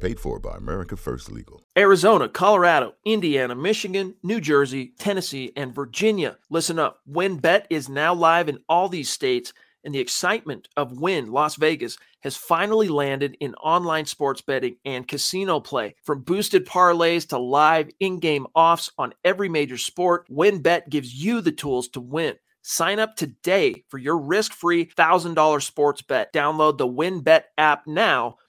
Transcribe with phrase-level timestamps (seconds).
[0.00, 1.62] Paid for by America First Legal.
[1.76, 6.36] Arizona, Colorado, Indiana, Michigan, New Jersey, Tennessee, and Virginia.
[6.50, 7.00] Listen up.
[7.10, 9.52] WynnBET is now live in all these states
[9.86, 15.06] and the excitement of Wynn Las Vegas has finally landed in online sports betting and
[15.06, 15.94] casino play.
[16.02, 21.40] From boosted parlays to live in game offs on every major sport, WynnBET gives you
[21.40, 22.34] the tools to win.
[22.62, 26.32] Sign up today for your risk free $1,000 sports bet.
[26.32, 28.38] Download the WynnBET app now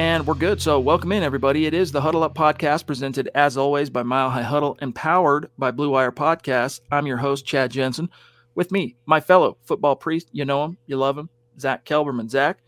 [0.00, 0.62] And we're good.
[0.62, 1.66] So, welcome in, everybody.
[1.66, 5.50] It is the Huddle Up Podcast, presented as always by Mile High Huddle and powered
[5.58, 6.80] by Blue Wire Podcast.
[6.90, 8.08] I'm your host, Chad Jensen.
[8.54, 10.30] With me, my fellow football priest.
[10.32, 11.28] You know him, you love him,
[11.58, 12.30] Zach Kelberman.
[12.30, 12.60] Zach,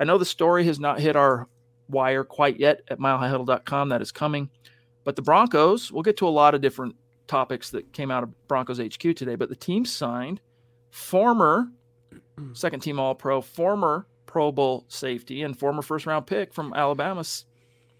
[0.00, 1.46] I know the story has not hit our
[1.88, 3.90] wire quite yet at milehighhuddle.com.
[3.90, 4.50] That is coming.
[5.04, 6.96] But the Broncos, we'll get to a lot of different
[7.28, 10.40] topics that came out of Broncos HQ today, but the team signed
[10.90, 11.68] former
[12.52, 17.24] second team All Pro, former Pro Bowl safety, and former first round pick from Alabama,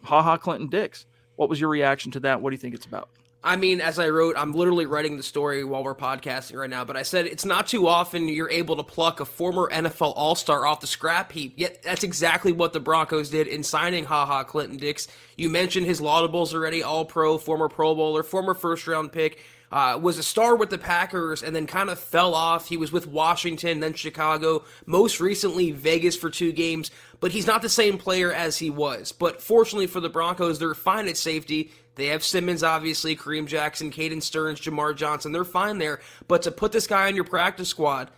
[0.05, 1.07] Ha Ha Clinton Dix.
[1.35, 2.41] What was your reaction to that?
[2.41, 3.09] What do you think it's about?
[3.43, 6.85] I mean, as I wrote, I'm literally writing the story while we're podcasting right now,
[6.85, 10.35] but I said it's not too often you're able to pluck a former NFL All
[10.35, 11.55] Star off the scrap heap.
[11.57, 15.09] Yet that's exactly what the Broncos did in signing Ha Ha Clinton Dix.
[15.37, 19.43] You mentioned his laudables already All Pro, former Pro Bowler, former first round pick.
[19.73, 22.69] Uh, was a star with the Packers and then kind of fell off.
[22.69, 27.63] He was with Washington, then Chicago, most recently Vegas for two games, but he's not
[27.63, 29.13] the same player as he was.
[29.13, 31.71] But fortunately for the Broncos, they're fine at safety.
[31.95, 35.33] They have Simmons, obviously, Kareem Jackson, Caden Sterns, Jamar Johnson.
[35.33, 36.01] They're fine there.
[36.27, 38.11] But to put this guy on your practice squad,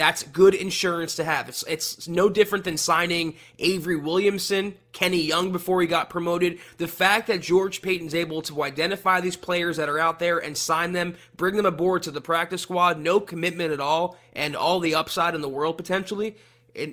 [0.00, 1.50] that's good insurance to have.
[1.50, 6.58] It's, it's no different than signing Avery Williamson, Kenny Young before he got promoted.
[6.78, 10.56] The fact that George Paton's able to identify these players that are out there and
[10.56, 14.80] sign them, bring them aboard to the practice squad, no commitment at all, and all
[14.80, 16.34] the upside in the world potentially,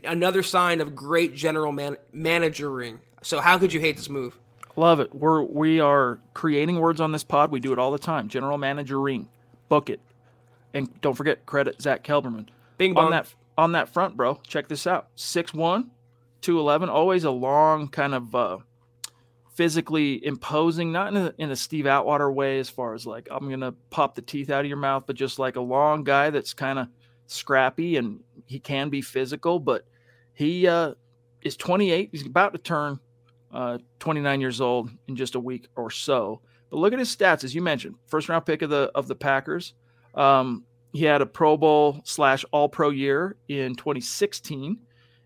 [0.03, 3.00] another sign of great general man- managering.
[3.22, 4.38] So how could you hate this move?
[4.75, 5.16] Love it.
[5.16, 7.51] We're we are creating words on this pod.
[7.51, 8.28] We do it all the time.
[8.28, 9.29] General managering,
[9.69, 10.01] book it,
[10.74, 12.47] and don't forget credit Zach Kelberman.
[12.77, 13.05] Bing bong.
[13.05, 14.39] on that on that front, bro.
[14.47, 15.89] Check this out: 6'1",
[16.41, 18.57] 211, Always a long kind of uh,
[19.53, 23.50] physically imposing, not in a, in a Steve Atwater way, as far as like I'm
[23.50, 26.53] gonna pop the teeth out of your mouth, but just like a long guy that's
[26.53, 26.88] kind of
[27.25, 29.85] scrappy and he can be physical, but
[30.33, 30.94] he uh,
[31.41, 32.09] is 28.
[32.12, 33.00] He's about to turn
[33.51, 36.41] uh, 29 years old in just a week or so.
[36.69, 39.15] But look at his stats, as you mentioned, first round pick of the of the
[39.15, 39.73] Packers.
[40.15, 40.65] Um,
[40.97, 44.77] he had a Pro Bowl slash All Pro year in 2016,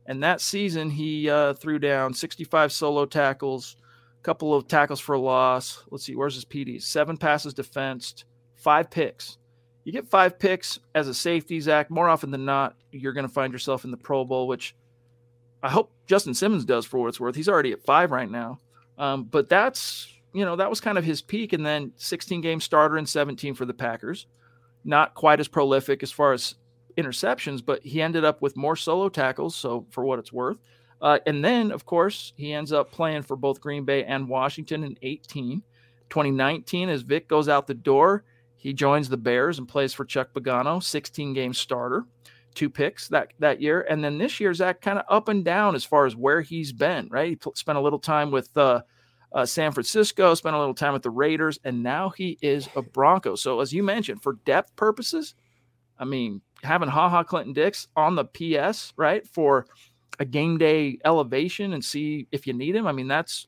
[0.05, 3.77] and that season he uh, threw down 65 solo tackles,
[4.19, 5.83] a couple of tackles for a loss.
[5.89, 6.83] Let's see, where's his PDs?
[6.83, 8.25] Seven passes defensed,
[8.55, 9.37] five picks.
[9.83, 11.89] You get five picks as a safety, Zach.
[11.89, 14.75] More often than not, you're going to find yourself in the Pro Bowl, which
[15.63, 17.35] I hope Justin Simmons does for what it's worth.
[17.35, 18.59] He's already at five right now.
[18.97, 21.53] Um, but that's you know, that was kind of his peak.
[21.53, 24.27] And then 16 game starter and 17 for the Packers.
[24.83, 26.55] Not quite as prolific as far as
[26.97, 29.55] interceptions, but he ended up with more solo tackles.
[29.55, 30.57] So, for what it's worth.
[31.01, 34.83] Uh, and then, of course, he ends up playing for both Green Bay and Washington
[34.83, 35.63] in 18.
[36.09, 38.23] 2019, as Vic goes out the door,
[38.57, 42.05] he joins the Bears and plays for Chuck Pagano, 16 game starter,
[42.53, 43.81] two picks that, that year.
[43.89, 46.71] And then this year, Zach, kind of up and down as far as where he's
[46.71, 47.29] been, right?
[47.29, 48.81] He spent a little time with uh,
[49.33, 52.81] uh, San Francisco, spent a little time with the Raiders, and now he is a
[52.81, 53.35] Bronco.
[53.35, 55.35] So, as you mentioned, for depth purposes,
[55.97, 59.65] I mean, having Ha Ha Clinton Dix on the PS, right, for
[60.19, 62.87] a game day elevation and see if you need him.
[62.87, 63.47] I mean, that's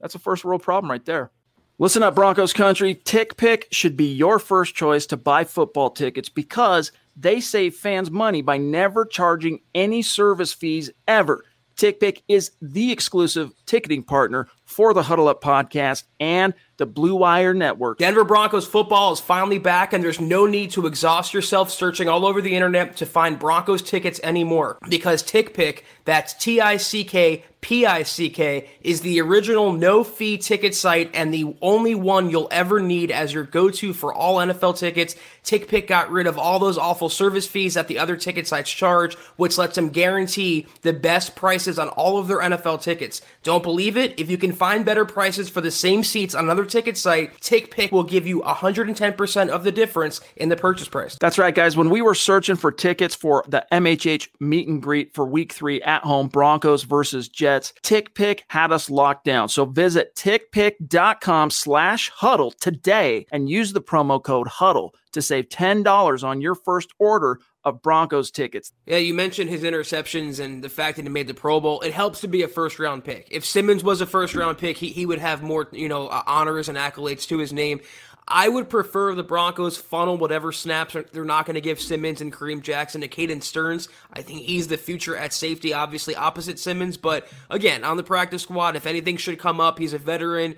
[0.00, 1.30] that's a first world problem right there.
[1.78, 2.94] Listen up, Broncos country.
[2.94, 8.42] TickPick should be your first choice to buy football tickets because they save fans money
[8.42, 11.44] by never charging any service fees ever.
[11.76, 17.54] TickPick is the exclusive ticketing partner for the Huddle Up podcast and the Blue Wire
[17.54, 17.98] Network.
[17.98, 22.26] Denver Broncos football is finally back, and there's no need to exhaust yourself searching all
[22.26, 27.44] over the internet to find Broncos tickets anymore because TickPick, that's T I C K
[27.66, 32.30] P I C K, is the original no fee ticket site and the only one
[32.30, 35.16] you'll ever need as your go to for all NFL tickets.
[35.42, 39.16] TickPick got rid of all those awful service fees that the other ticket sites charge,
[39.36, 43.20] which lets them guarantee the best prices on all of their NFL tickets.
[43.42, 44.18] Don't believe it?
[44.18, 47.90] If you can find better prices for the same seats on another ticket site, TickPick
[47.90, 51.16] will give you 110% of the difference in the purchase price.
[51.20, 51.76] That's right, guys.
[51.76, 55.82] When we were searching for tickets for the MHH meet and greet for week three
[55.82, 59.48] at home, Broncos versus Jets, TickPick had us locked down.
[59.48, 66.24] So visit tickpick.com slash huddle today and use the promo code huddle to save $10
[66.24, 68.72] on your first order of Broncos tickets.
[68.86, 71.80] Yeah, you mentioned his interceptions and the fact that he made the Pro Bowl.
[71.80, 73.26] It helps to be a first round pick.
[73.30, 76.22] If Simmons was a first round pick, he, he would have more, you know, uh,
[76.26, 77.80] honors and accolades to his name.
[78.28, 82.32] I would prefer the Broncos funnel whatever snaps they're not going to give Simmons and
[82.32, 83.88] Kareem Jackson to Caden Sterns.
[84.12, 86.96] I think he's the future at safety, obviously opposite Simmons.
[86.96, 90.56] But again, on the practice squad, if anything should come up, he's a veteran.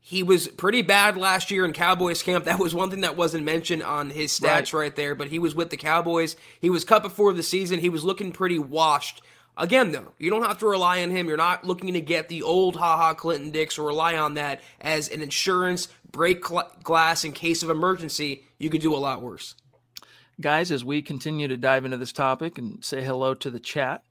[0.00, 2.44] He was pretty bad last year in Cowboys camp.
[2.46, 5.38] That was one thing that wasn't mentioned on his stats right, right there, but he
[5.38, 6.34] was with the Cowboys.
[6.60, 7.78] He was cut before the season.
[7.78, 9.22] He was looking pretty washed.
[9.56, 11.28] Again, though, you don't have to rely on him.
[11.28, 14.60] You're not looking to get the old Ha Ha Clinton Dix or rely on that
[14.80, 18.44] as an insurance break cl- glass in case of emergency.
[18.58, 19.54] You could do a lot worse.
[20.40, 24.02] Guys, as we continue to dive into this topic and say hello to the chat,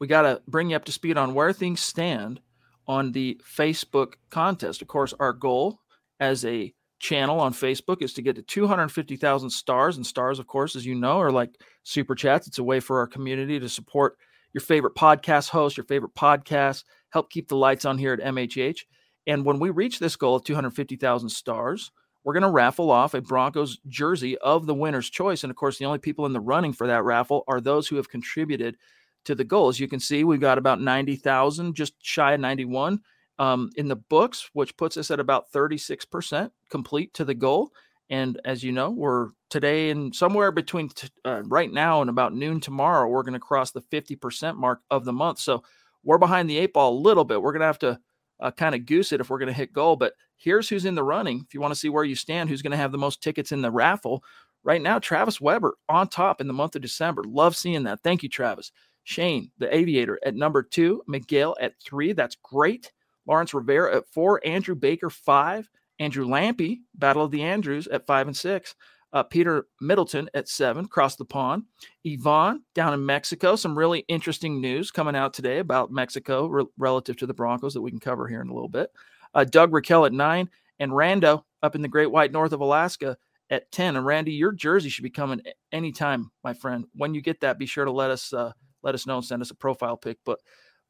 [0.00, 2.40] we got to bring you up to speed on where things stand
[2.88, 4.82] on the Facebook contest.
[4.82, 5.80] Of course, our goal
[6.18, 9.96] as a channel on Facebook is to get to 250,000 stars.
[9.96, 11.50] And stars, of course, as you know, are like
[11.84, 12.48] super chats.
[12.48, 14.18] It's a way for our community to support
[14.52, 18.80] your favorite podcast host, your favorite podcast, help keep the lights on here at MHH.
[19.26, 21.90] And when we reach this goal of 250,000 stars,
[22.24, 25.44] we're going to raffle off a Broncos jersey of the winner's choice.
[25.44, 27.96] And of course, the only people in the running for that raffle are those who
[27.96, 28.76] have contributed
[29.24, 29.68] to the goal.
[29.68, 33.00] As you can see, we've got about 90,000, just shy of 91
[33.38, 37.72] um, in the books, which puts us at about 36% complete to the goal.
[38.10, 42.34] And as you know, we're today and somewhere between t- uh, right now and about
[42.34, 45.38] noon tomorrow, we're going to cross the 50% mark of the month.
[45.38, 45.62] So
[46.04, 47.40] we're behind the eight ball a little bit.
[47.42, 47.98] We're going to have to
[48.40, 49.96] uh, kind of goose it if we're going to hit goal.
[49.96, 51.44] But here's who's in the running.
[51.46, 53.52] If you want to see where you stand, who's going to have the most tickets
[53.52, 54.22] in the raffle
[54.64, 57.24] right now, Travis Weber on top in the month of December.
[57.24, 58.02] Love seeing that.
[58.02, 58.72] Thank you, Travis.
[59.04, 61.02] Shane, the aviator, at number two.
[61.06, 62.12] Miguel at three.
[62.12, 62.92] That's great.
[63.26, 64.40] Lawrence Rivera at four.
[64.44, 65.68] Andrew Baker, five.
[65.98, 68.74] Andrew Lampy, Battle of the Andrews, at five and six.
[69.10, 71.62] Uh, Peter Middleton at seven, across the pond.
[72.04, 73.56] Yvonne down in Mexico.
[73.56, 77.80] Some really interesting news coming out today about Mexico re- relative to the Broncos that
[77.80, 78.90] we can cover here in a little bit.
[79.32, 83.16] Uh, Doug Raquel at nine, and Rando up in the Great White North of Alaska
[83.50, 83.96] at 10.
[83.96, 85.40] And Randy, your jersey should be coming
[85.72, 86.84] anytime, my friend.
[86.94, 88.52] When you get that, be sure to let us uh,
[88.82, 90.18] let us know and send us a profile pic.
[90.24, 90.38] But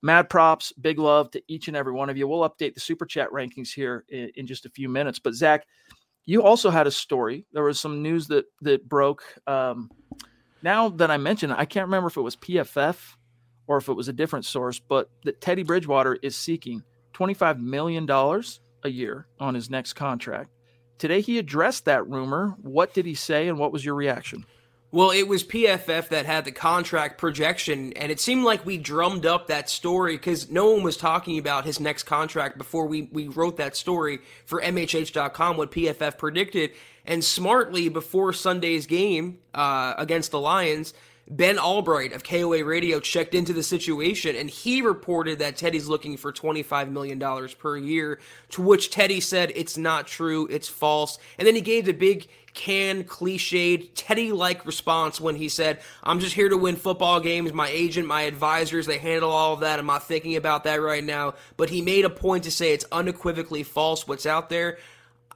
[0.02, 2.28] mad props, big love to each and every one of you.
[2.28, 5.18] We'll update the super chat rankings here in, in just a few minutes.
[5.18, 5.66] But Zach,
[6.26, 7.46] you also had a story.
[7.52, 9.22] There was some news that that broke.
[9.46, 9.90] Um,
[10.62, 12.96] now that I mentioned, I can't remember if it was PFF
[13.66, 16.82] or if it was a different source, but that Teddy Bridgewater is seeking
[17.14, 20.50] $25 million a year on his next contract.
[20.98, 22.56] Today he addressed that rumor.
[22.60, 24.44] What did he say and what was your reaction?
[24.90, 29.26] Well, it was PFF that had the contract projection, and it seemed like we drummed
[29.26, 33.28] up that story because no one was talking about his next contract before we, we
[33.28, 36.70] wrote that story for MHH.com, what PFF predicted.
[37.04, 40.94] And smartly, before Sunday's game uh, against the Lions,
[41.30, 46.16] Ben Albright of KOA Radio checked into the situation and he reported that Teddy's looking
[46.16, 47.20] for $25 million
[47.58, 48.18] per year,
[48.50, 51.18] to which Teddy said it's not true, it's false.
[51.38, 56.18] And then he gave the big canned, cliched, Teddy like response when he said, I'm
[56.18, 57.52] just here to win football games.
[57.52, 59.78] My agent, my advisors, they handle all of that.
[59.78, 61.34] I'm not thinking about that right now.
[61.56, 64.78] But he made a point to say it's unequivocally false what's out there.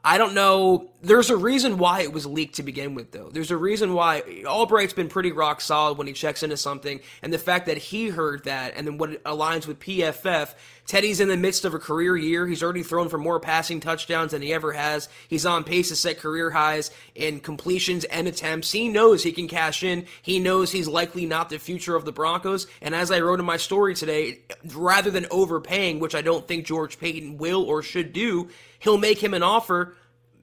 [0.05, 0.91] I don't know.
[1.01, 3.29] There's a reason why it was leaked to begin with, though.
[3.31, 7.33] There's a reason why Albright's been pretty rock solid when he checks into something, and
[7.33, 10.55] the fact that he heard that, and then what it aligns with PFF.
[10.87, 12.47] Teddy's in the midst of a career year.
[12.47, 15.09] He's already thrown for more passing touchdowns than he ever has.
[15.29, 18.73] He's on pace to set career highs in completions and attempts.
[18.73, 20.07] He knows he can cash in.
[20.23, 22.67] He knows he's likely not the future of the Broncos.
[22.81, 24.41] And as I wrote in my story today,
[24.75, 28.49] rather than overpaying, which I don't think George Paton will or should do,
[28.79, 29.95] he'll make him an offer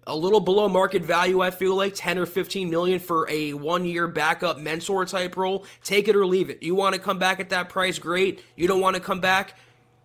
[0.10, 3.86] a little below market value, I feel like 10 or 15 million for a one
[3.86, 5.66] year backup mentor type role.
[5.84, 6.64] Take it or leave it.
[6.64, 8.44] You want to come back at that price, great.
[8.56, 9.56] You don't want to come back,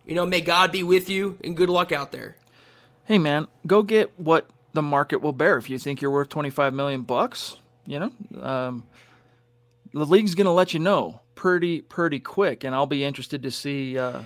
[0.07, 2.37] you know, may God be with you and good luck out there.
[3.05, 5.57] Hey man, go get what the market will bear.
[5.57, 7.57] If you think you're worth 25 million bucks,
[7.87, 8.85] you know, um,
[9.93, 12.65] the league's going to let you know pretty, pretty quick.
[12.65, 14.23] And I'll be interested to see uh,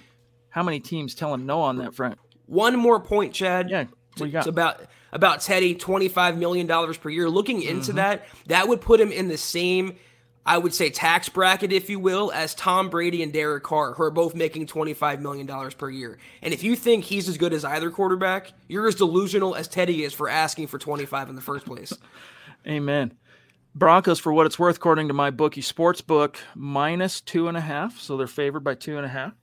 [0.48, 2.18] how many teams tell him no on that front.
[2.46, 3.68] One more point, Chad.
[3.68, 3.84] Yeah.
[4.16, 4.40] What you got?
[4.40, 4.80] It's about
[5.12, 7.30] about Teddy, $25 million per year.
[7.30, 7.96] Looking into mm-hmm.
[7.96, 9.96] that, that would put him in the same,
[10.48, 14.02] I would say, tax bracket, if you will, as Tom Brady and Derek Carr, who
[14.02, 16.16] are both making $25 million per year.
[16.40, 20.04] And if you think he's as good as either quarterback, you're as delusional as Teddy
[20.04, 21.92] is for asking for 25 in the first place.
[22.66, 23.12] Amen.
[23.74, 27.98] Broncos, for what it's worth, according to MyBookie sports book, minus two and a half.
[27.98, 29.34] So they're favored by two and a half,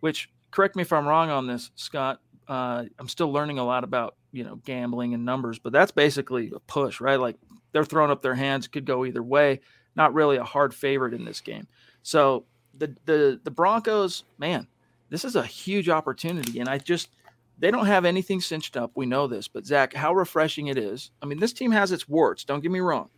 [0.00, 2.22] which, correct me if I'm wrong on this, Scott.
[2.48, 6.50] Uh, I'm still learning a lot about you know gambling and numbers, but that's basically
[6.56, 7.20] a push, right?
[7.20, 7.36] Like
[7.72, 9.60] they're throwing up their hands, could go either way.
[9.96, 11.66] Not really a hard favorite in this game.
[12.02, 12.44] So
[12.78, 14.66] the the the Broncos, man,
[15.08, 17.10] this is a huge opportunity, and I just
[17.58, 18.92] they don't have anything cinched up.
[18.94, 21.10] We know this, but Zach, how refreshing it is.
[21.22, 22.44] I mean, this team has its warts.
[22.44, 23.08] Don't get me wrong,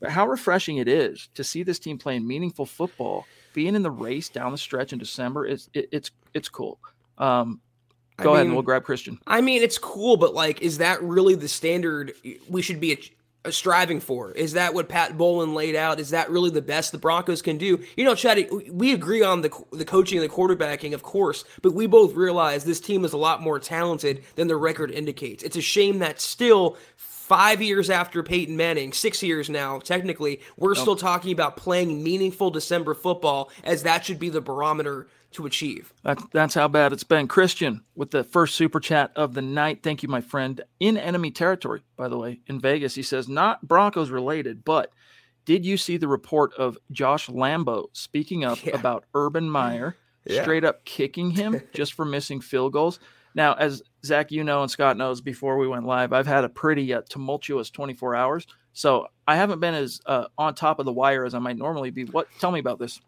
[0.00, 3.90] but how refreshing it is to see this team playing meaningful football, being in the
[3.90, 5.46] race down the stretch in December.
[5.46, 6.78] It's it, it's it's cool.
[7.18, 7.60] Um,
[8.18, 9.18] Go I ahead and we'll grab Christian.
[9.26, 12.12] I mean, it's cool, but like, is that really the standard
[12.48, 12.92] we should be
[13.42, 14.32] Uh, striving for?
[14.32, 15.98] Is that what Pat Bowlen laid out?
[15.98, 17.82] Is that really the best the Broncos can do?
[17.96, 21.72] You know, Chad, we agree on the the coaching and the quarterbacking, of course, but
[21.72, 25.42] we both realize this team is a lot more talented than the record indicates.
[25.42, 30.74] It's a shame that still five years after Peyton Manning, six years now, technically, we're
[30.74, 35.92] still talking about playing meaningful December football as that should be the barometer to achieve.
[36.02, 37.28] That, that's how bad it's been.
[37.28, 39.82] Christian with the first super chat of the night.
[39.82, 40.60] Thank you, my friend.
[40.80, 42.94] In enemy territory, by the way, in Vegas.
[42.94, 44.92] He says, not Broncos related, but
[45.44, 48.76] did you see the report of Josh Lambo speaking up yeah.
[48.76, 50.42] about Urban Meyer yeah.
[50.42, 52.98] straight up kicking him just for missing field goals?
[53.34, 56.48] Now, as Zach, you know, and Scott knows before we went live, I've had a
[56.48, 58.46] pretty uh, tumultuous 24 hours.
[58.72, 61.90] So I haven't been as uh, on top of the wire as I might normally
[61.90, 62.04] be.
[62.04, 62.28] What?
[62.38, 63.00] Tell me about this.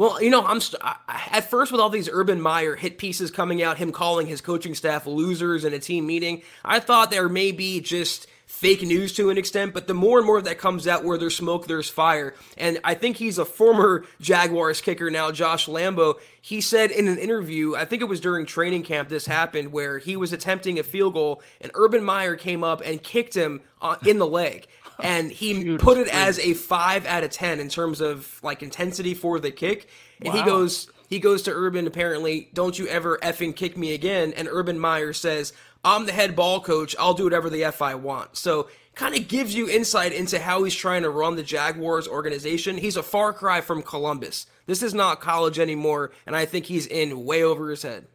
[0.00, 3.62] Well, you know, I'm st- at first with all these Urban Meyer hit pieces coming
[3.62, 6.40] out, him calling his coaching staff losers in a team meeting.
[6.64, 10.26] I thought there may be just fake news to an extent, but the more and
[10.26, 12.34] more that comes out where there's smoke, there's fire.
[12.56, 16.14] And I think he's a former Jaguars kicker now, Josh Lambo.
[16.40, 19.98] He said in an interview, I think it was during training camp, this happened where
[19.98, 23.96] he was attempting a field goal and Urban Meyer came up and kicked him uh,
[24.06, 24.66] in the leg
[25.02, 29.14] and he put it as a five out of ten in terms of like intensity
[29.14, 29.88] for the kick.
[30.20, 30.40] And wow.
[30.40, 34.32] he goes, he goes to Urban apparently, don't you ever effing kick me again.
[34.36, 35.52] And Urban Meyer says,
[35.84, 36.94] I'm the head ball coach.
[36.98, 38.36] I'll do whatever the F I want.
[38.36, 42.76] So kind of gives you insight into how he's trying to run the Jaguars organization.
[42.76, 44.46] He's a far cry from Columbus.
[44.66, 48.06] This is not college anymore, and I think he's in way over his head.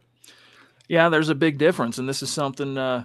[0.88, 3.04] Yeah, there's a big difference, and this is something uh,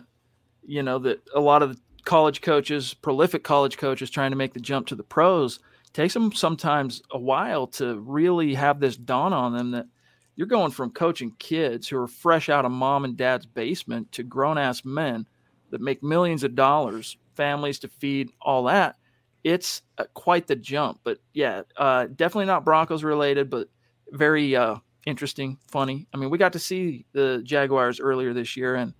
[0.63, 4.60] you know that a lot of college coaches, prolific college coaches trying to make the
[4.60, 5.60] jump to the pros,
[5.93, 9.88] takes them sometimes a while to really have this dawn on them that
[10.36, 14.24] you're going from coaching kids who are fresh out of mom and dad's basement to
[14.24, 15.27] grown ass men
[15.70, 18.96] that make millions of dollars, families to feed, all that.
[19.43, 21.00] It's uh, quite the jump.
[21.03, 23.70] But yeah, uh, definitely not Broncos related, but
[24.12, 26.08] very uh, interesting, funny.
[26.13, 28.93] I mean, we got to see the Jaguars earlier this year, and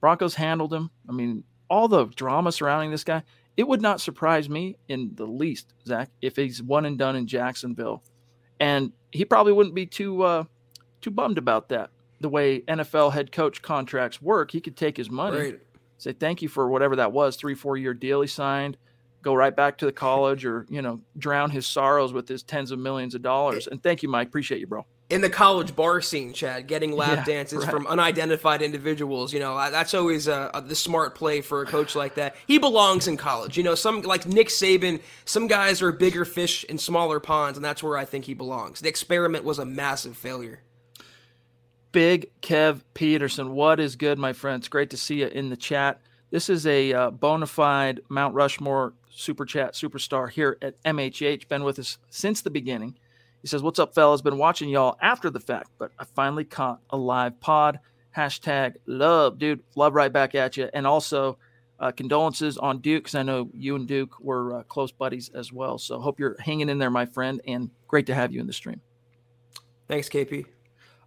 [0.00, 0.90] Broncos handled them.
[1.08, 1.44] I mean,
[1.74, 3.20] all the drama surrounding this guy,
[3.56, 7.26] it would not surprise me in the least, Zach, if he's one and done in
[7.26, 8.04] Jacksonville.
[8.60, 10.44] And he probably wouldn't be too uh,
[11.00, 11.90] too bummed about that.
[12.20, 15.54] The way NFL head coach contracts work, he could take his money,
[15.98, 18.76] say thank you for whatever that was, three, four year deal he signed,
[19.20, 22.70] go right back to the college or you know drown his sorrows with his tens
[22.70, 23.66] of millions of dollars.
[23.66, 24.28] And thank you, Mike.
[24.28, 27.70] Appreciate you, bro in the college bar scene, Chad, getting lap Yeah, dances right.
[27.70, 29.32] from unidentified individuals.
[29.32, 32.36] You know, uh, that's always uh, uh, the smart play for a coach like that.
[32.46, 33.56] He belongs in college.
[33.56, 37.64] You know, some like Nick Saban, some guys are bigger fish in smaller ponds, and
[37.64, 38.80] that's where I think he belongs.
[38.80, 40.60] The experiment was a massive failure.
[41.92, 43.52] Big Kev Peterson.
[43.52, 44.68] What is good, my friends?
[44.68, 46.00] Great to see you in the chat.
[46.30, 51.46] This is a uh, bona fide Mount Rushmore super chat superstar here at MHH.
[51.46, 52.96] Been with us since the beginning.
[53.44, 54.22] He says, What's up, fellas?
[54.22, 57.78] Been watching y'all after the fact, but I finally caught a live pod.
[58.16, 59.62] Hashtag love, dude.
[59.76, 60.70] Love right back at you.
[60.72, 61.36] And also,
[61.78, 65.52] uh, condolences on Duke because I know you and Duke were uh, close buddies as
[65.52, 65.76] well.
[65.76, 68.52] So hope you're hanging in there, my friend, and great to have you in the
[68.54, 68.80] stream.
[69.88, 70.46] Thanks, KP.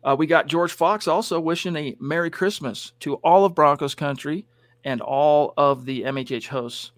[0.04, 4.46] Uh, we got George Fox also wishing a Merry Christmas to all of Broncos country
[4.84, 6.92] and all of the MHH hosts.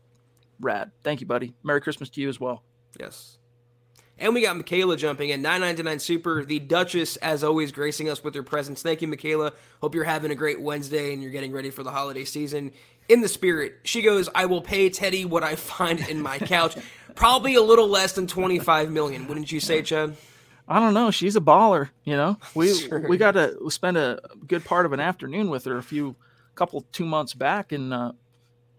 [0.60, 0.92] Rad.
[1.02, 1.54] Thank you, buddy.
[1.64, 2.64] Merry Christmas to you as well.
[3.00, 3.39] Yes.
[4.20, 5.42] And we got Michaela jumping in.
[5.42, 8.82] 999 Super, the Duchess, as always, gracing us with her presence.
[8.82, 9.54] Thank you, Michaela.
[9.82, 12.72] Hope you're having a great Wednesday and you're getting ready for the holiday season.
[13.08, 16.76] In the spirit, she goes, I will pay Teddy what I find in my couch.
[17.16, 20.16] Probably a little less than 25 million, wouldn't you say, Chad?
[20.68, 21.10] I don't know.
[21.12, 21.90] She's a baller.
[22.04, 23.00] You know, we Sure.
[23.08, 26.16] we got to spend a good part of an afternoon with her a few
[26.56, 28.12] couple two months back, and uh,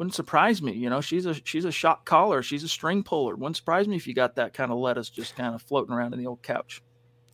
[0.00, 0.72] wouldn't surprise me.
[0.72, 2.42] You know, she's a she's a shot caller.
[2.42, 3.36] She's a string puller.
[3.36, 6.14] Wouldn't surprise me if you got that kind of lettuce just kind of floating around
[6.14, 6.82] in the old couch.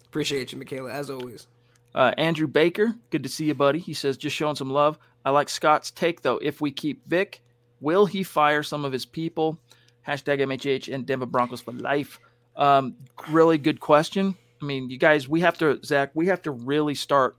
[0.05, 1.47] Appreciate you, Michaela, as always.
[1.95, 3.79] Uh, Andrew Baker, good to see you, buddy.
[3.79, 4.99] He says, just showing some love.
[5.25, 6.39] I like Scott's take, though.
[6.39, 7.41] If we keep Vic,
[7.81, 9.61] will he fire some of his people?
[10.05, 12.19] Hashtag MHH and Denver Broncos for life.
[12.57, 12.97] Um,
[13.29, 14.37] really good question.
[14.61, 17.37] I mean, you guys, we have to, Zach, we have to really start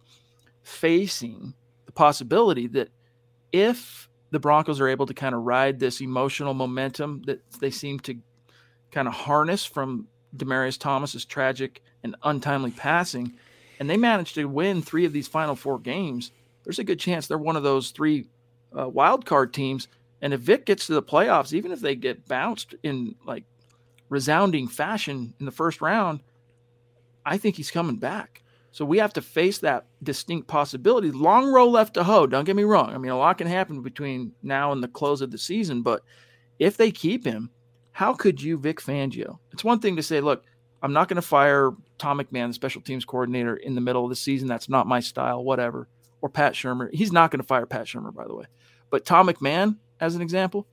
[0.64, 1.54] facing
[1.86, 2.88] the possibility that
[3.52, 8.00] if the Broncos are able to kind of ride this emotional momentum that they seem
[8.02, 8.18] to
[8.92, 13.38] kind of harness from Demaryius Thomas's tragic and untimely passing,
[13.80, 16.32] and they manage to win three of these final four games,
[16.68, 18.28] there's a good chance they're one of those three
[18.78, 19.88] uh, wild card teams.
[20.22, 23.46] And if Vic gets to the playoffs, even if they get bounced in like
[24.10, 26.20] resounding fashion in the first round,
[27.26, 28.44] I think he's coming back.
[28.72, 31.10] So we have to face that distinct possibility.
[31.12, 32.28] Long row left to hoe.
[32.28, 32.94] Don't get me wrong.
[32.94, 36.04] I mean, a lot can happen between now and the close of the season, but
[36.60, 37.50] if they keep him,
[37.92, 39.40] how could you, Vic Fangio?
[39.52, 40.44] It's one thing to say, look,
[40.84, 44.10] I'm not going to fire Tom McMahon, the special teams coordinator, in the middle of
[44.10, 44.48] the season.
[44.48, 45.88] That's not my style, whatever.
[46.22, 46.90] Or Pat Shurmur.
[46.94, 48.46] He's not going to fire Pat Shurmur, by the way.
[48.90, 50.68] But Tom McMahon, as an example,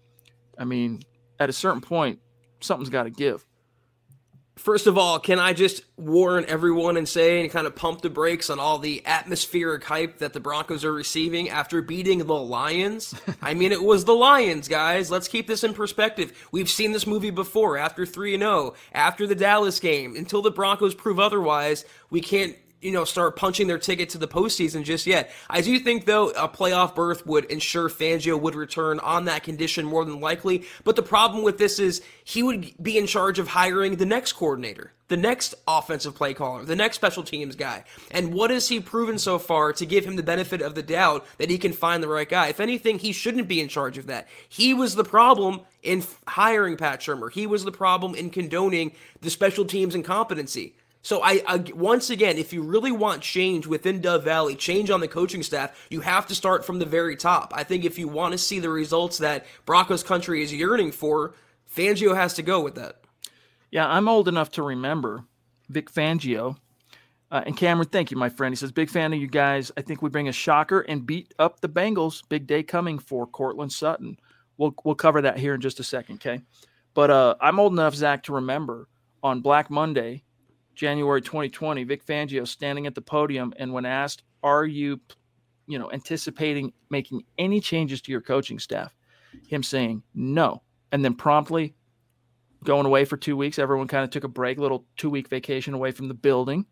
[0.58, 1.02] I mean,
[1.40, 2.20] at a certain point,
[2.60, 3.44] something's got to give.
[4.56, 8.10] First of all, can I just warn everyone and say and kind of pump the
[8.10, 13.14] brakes on all the atmospheric hype that the Broncos are receiving after beating the Lions?
[13.42, 15.10] I mean, it was the Lions, guys.
[15.10, 16.48] Let's keep this in perspective.
[16.52, 20.14] We've seen this movie before after 3 0, after the Dallas game.
[20.14, 24.28] Until the Broncos prove otherwise, we can't you know, start punching their ticket to the
[24.28, 25.32] postseason just yet.
[25.48, 29.86] I do think, though, a playoff berth would ensure Fangio would return on that condition
[29.86, 30.64] more than likely.
[30.84, 34.34] But the problem with this is he would be in charge of hiring the next
[34.34, 37.84] coordinator, the next offensive play caller, the next special teams guy.
[38.10, 41.24] And what has he proven so far to give him the benefit of the doubt
[41.38, 42.48] that he can find the right guy?
[42.48, 44.28] If anything, he shouldn't be in charge of that.
[44.46, 47.32] He was the problem in hiring Pat Shurmur.
[47.32, 48.92] He was the problem in condoning
[49.22, 50.74] the special teams incompetency.
[51.04, 55.00] So I, I once again, if you really want change within Dove Valley, change on
[55.00, 57.52] the coaching staff, you have to start from the very top.
[57.54, 61.34] I think if you want to see the results that Broncos country is yearning for,
[61.70, 63.02] Fangio has to go with that.
[63.70, 65.26] Yeah, I'm old enough to remember
[65.68, 66.56] Vic Fangio.
[67.30, 68.52] Uh, and Cameron, thank you, my friend.
[68.52, 69.70] He says, big fan of you guys.
[69.76, 72.22] I think we bring a shocker and beat up the Bengals.
[72.30, 74.18] Big day coming for Courtland Sutton.
[74.56, 76.40] We'll we'll cover that here in just a second, okay?
[76.94, 78.88] But uh, I'm old enough, Zach, to remember
[79.22, 80.23] on Black Monday,
[80.74, 85.00] January 2020, Vic Fangio standing at the podium, and when asked, "Are you,
[85.66, 88.94] you know, anticipating making any changes to your coaching staff?"
[89.48, 91.74] Him saying no, and then promptly
[92.64, 93.58] going away for two weeks.
[93.58, 96.66] Everyone kind of took a break, little two week vacation away from the building.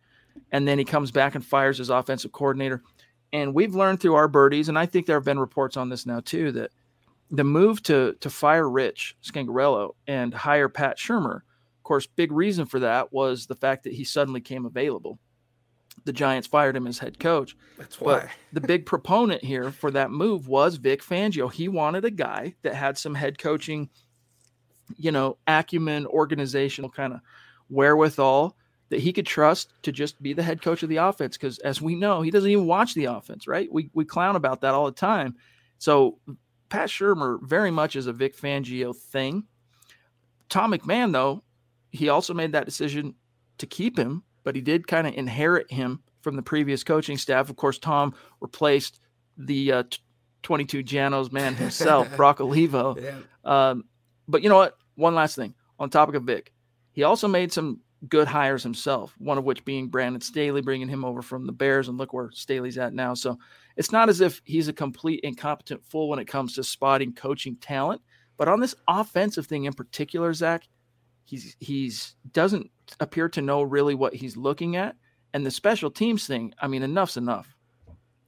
[0.50, 2.82] And then he comes back and fires his offensive coordinator.
[3.32, 6.06] And we've learned through our birdies, and I think there have been reports on this
[6.06, 6.70] now too, that
[7.30, 11.40] the move to to fire Rich Scangarello and hire Pat Shurmur,
[11.82, 15.18] of course, big reason for that was the fact that he suddenly came available.
[16.04, 17.56] The Giants fired him as head coach.
[17.76, 21.52] That's But the big proponent here for that move was Vic Fangio.
[21.52, 23.90] He wanted a guy that had some head coaching,
[24.96, 27.20] you know, acumen, organizational kind of
[27.68, 28.56] wherewithal
[28.90, 31.36] that he could trust to just be the head coach of the offense.
[31.36, 33.68] Because as we know, he doesn't even watch the offense, right?
[33.72, 35.34] We we clown about that all the time.
[35.78, 36.20] So
[36.68, 39.48] Pat Shurmur very much is a Vic Fangio thing.
[40.48, 41.42] Tom McMahon, though,
[41.92, 43.14] he also made that decision
[43.58, 47.50] to keep him, but he did kind of inherit him from the previous coaching staff.
[47.50, 49.00] Of course, Tom replaced
[49.36, 49.82] the uh,
[50.42, 52.96] 22 Janos man himself, Brock Olivo.
[52.98, 53.18] Yeah.
[53.44, 53.84] Um,
[54.26, 54.76] but you know what?
[54.96, 56.52] One last thing on topic of Vic,
[56.92, 59.14] he also made some good hires himself.
[59.18, 62.30] One of which being Brandon Staley, bringing him over from the Bears, and look where
[62.32, 63.14] Staley's at now.
[63.14, 63.38] So
[63.76, 67.56] it's not as if he's a complete incompetent fool when it comes to spotting coaching
[67.56, 68.00] talent.
[68.38, 70.66] But on this offensive thing in particular, Zach,
[71.24, 74.96] he's he's doesn't appear to know really what he's looking at.
[75.34, 77.56] And the special teams thing, I mean, enough's enough.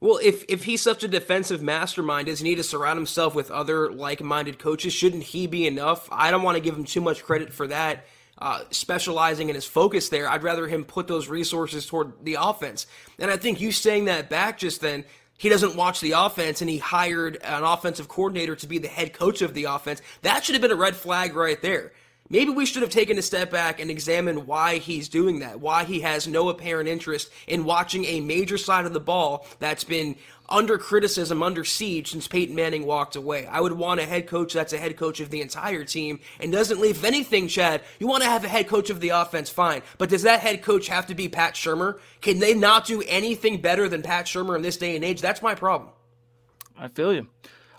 [0.00, 3.50] Well, if if he's such a defensive mastermind, does he need to surround himself with
[3.50, 4.92] other like-minded coaches?
[4.92, 6.08] Shouldn't he be enough?
[6.12, 8.04] I don't want to give him too much credit for that.
[8.36, 12.86] Uh, specializing in his focus there, I'd rather him put those resources toward the offense.
[13.18, 15.04] And I think you saying that back just then,
[15.38, 19.12] he doesn't watch the offense and he hired an offensive coordinator to be the head
[19.12, 20.02] coach of the offense.
[20.22, 21.92] That should have been a red flag right there.
[22.30, 25.84] Maybe we should have taken a step back and examined why he's doing that, why
[25.84, 30.16] he has no apparent interest in watching a major side of the ball that's been
[30.48, 33.46] under criticism, under siege since Peyton Manning walked away.
[33.46, 36.50] I would want a head coach that's a head coach of the entire team and
[36.50, 37.82] doesn't leave anything, Chad.
[37.98, 39.82] You want to have a head coach of the offense, fine.
[39.98, 41.98] But does that head coach have to be Pat Shurmur?
[42.22, 45.20] Can they not do anything better than Pat Shurmur in this day and age?
[45.20, 45.90] That's my problem.
[46.78, 47.28] I feel you.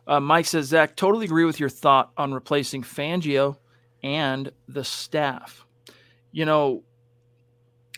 [0.07, 3.57] Uh, Mike says, Zach, totally agree with your thought on replacing Fangio
[4.05, 5.65] and the staff.
[6.31, 6.83] You know,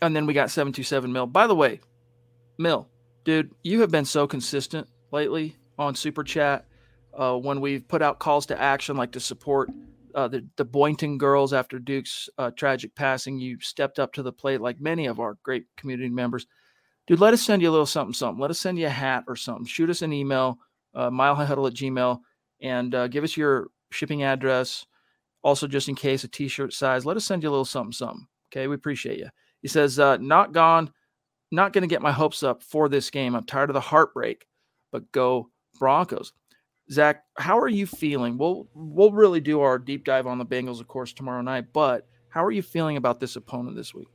[0.01, 1.27] and then we got 727 Mill.
[1.27, 1.81] By the way,
[2.57, 2.87] Mill,
[3.25, 6.65] dude, you have been so consistent lately on Super Chat
[7.13, 9.69] uh, when we've put out calls to action, like to support
[10.15, 13.37] uh, the, the Boynton girls after Duke's uh, tragic passing.
[13.37, 16.47] You stepped up to the plate like many of our great community members.
[17.05, 18.41] Dude, let us send you a little something, something.
[18.41, 19.65] Let us send you a hat or something.
[19.65, 20.57] Shoot us an email,
[20.95, 22.19] uh, milehighhuddle at gmail,
[22.61, 24.85] and uh, give us your shipping address
[25.47, 28.27] also, just in case a t-shirt size, let us send you a little something, something.
[28.51, 29.29] Okay, we appreciate you.
[29.61, 30.91] He says, uh, not gone,
[31.53, 33.33] not going to get my hopes up for this game.
[33.33, 34.45] I'm tired of the heartbreak,
[34.91, 36.33] but go Broncos.
[36.91, 38.37] Zach, how are you feeling?
[38.37, 41.67] We'll we'll really do our deep dive on the Bengals, of course, tomorrow night.
[41.71, 44.09] But how are you feeling about this opponent this week?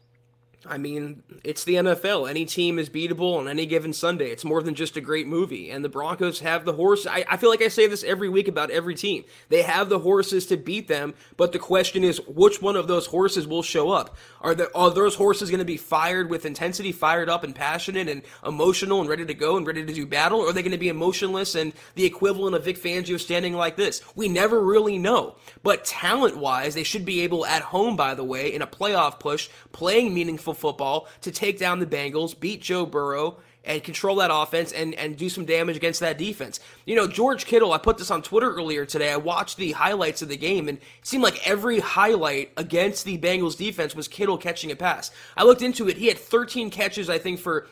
[0.67, 2.31] I mean, it's the NFL.
[2.31, 4.31] Any team is beatable on any given Sunday.
[4.31, 5.71] It's more than just a great movie.
[5.71, 7.07] And the Broncos have the horse.
[7.07, 9.25] I, I, feel like I say this every week about every team.
[9.49, 13.07] They have the horses to beat them, but the question is, which one of those
[13.07, 14.17] horses will show up?
[14.41, 18.09] Are, the, are those horses going to be fired with intensity, fired up and passionate
[18.09, 20.41] and emotional and ready to go and ready to do battle?
[20.41, 23.77] Or are they going to be emotionless and the equivalent of Vic Fangio standing like
[23.77, 24.01] this?
[24.15, 25.37] We never really know.
[25.65, 29.19] But talent wise, they should be able, at home, by the way, in a playoff
[29.19, 34.31] push, playing meaningful football to take down the Bengals, beat Joe Burrow, and control that
[34.33, 36.59] offense and, and do some damage against that defense.
[36.85, 39.13] You know, George Kittle, I put this on Twitter earlier today.
[39.13, 43.19] I watched the highlights of the game, and it seemed like every highlight against the
[43.19, 45.11] Bengals defense was Kittle catching a pass.
[45.37, 45.97] I looked into it.
[45.97, 47.69] He had 13 catches, I think, for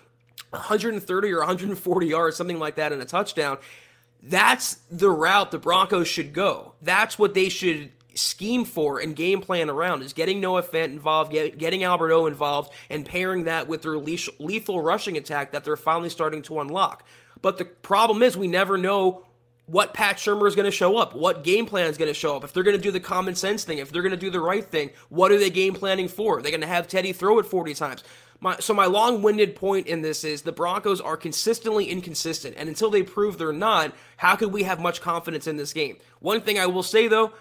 [0.50, 3.58] 130 or 140 yards, something like that, and a touchdown.
[4.22, 6.74] That's the route the Broncos should go.
[6.82, 11.32] That's what they should scheme for and game plan around is getting Noah Fant involved,
[11.32, 15.76] get, getting Albert O involved, and pairing that with their lethal rushing attack that they're
[15.76, 17.04] finally starting to unlock.
[17.42, 19.24] But the problem is, we never know
[19.66, 22.36] what Pat Shurmur is going to show up, what game plan is going to show
[22.36, 22.42] up.
[22.42, 24.40] If they're going to do the common sense thing, if they're going to do the
[24.40, 26.42] right thing, what are they game planning for?
[26.42, 28.02] They're going to have Teddy throw it 40 times.
[28.40, 32.90] My, so my long-winded point in this is the Broncos are consistently inconsistent, and until
[32.90, 35.98] they prove they're not, how could we have much confidence in this game?
[36.20, 37.32] One thing I will say though,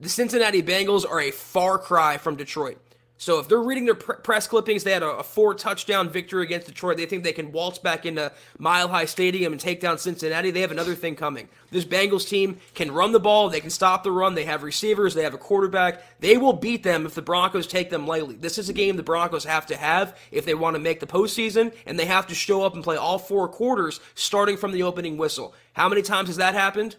[0.00, 2.78] the Cincinnati Bengals are a far cry from Detroit.
[3.20, 6.68] So if they're reading their press clippings, they had a, a, four touchdown victory against
[6.68, 6.96] Detroit.
[6.96, 10.52] They think they can waltz back into Mile High Stadium and take down Cincinnati.
[10.52, 11.48] They have another thing coming.
[11.72, 13.48] This Bengals team can run the ball.
[13.48, 14.36] They can stop the run.
[14.36, 15.14] They have receivers.
[15.14, 16.20] They have a quarterback.
[16.20, 18.36] They will beat them if the Broncos take them lightly.
[18.36, 21.06] This is a game the Broncos have to have if they want to make the
[21.06, 24.84] postseason, and they have to show up and play all four quarters starting from the
[24.84, 25.56] opening whistle.
[25.72, 26.94] How many times has that happened?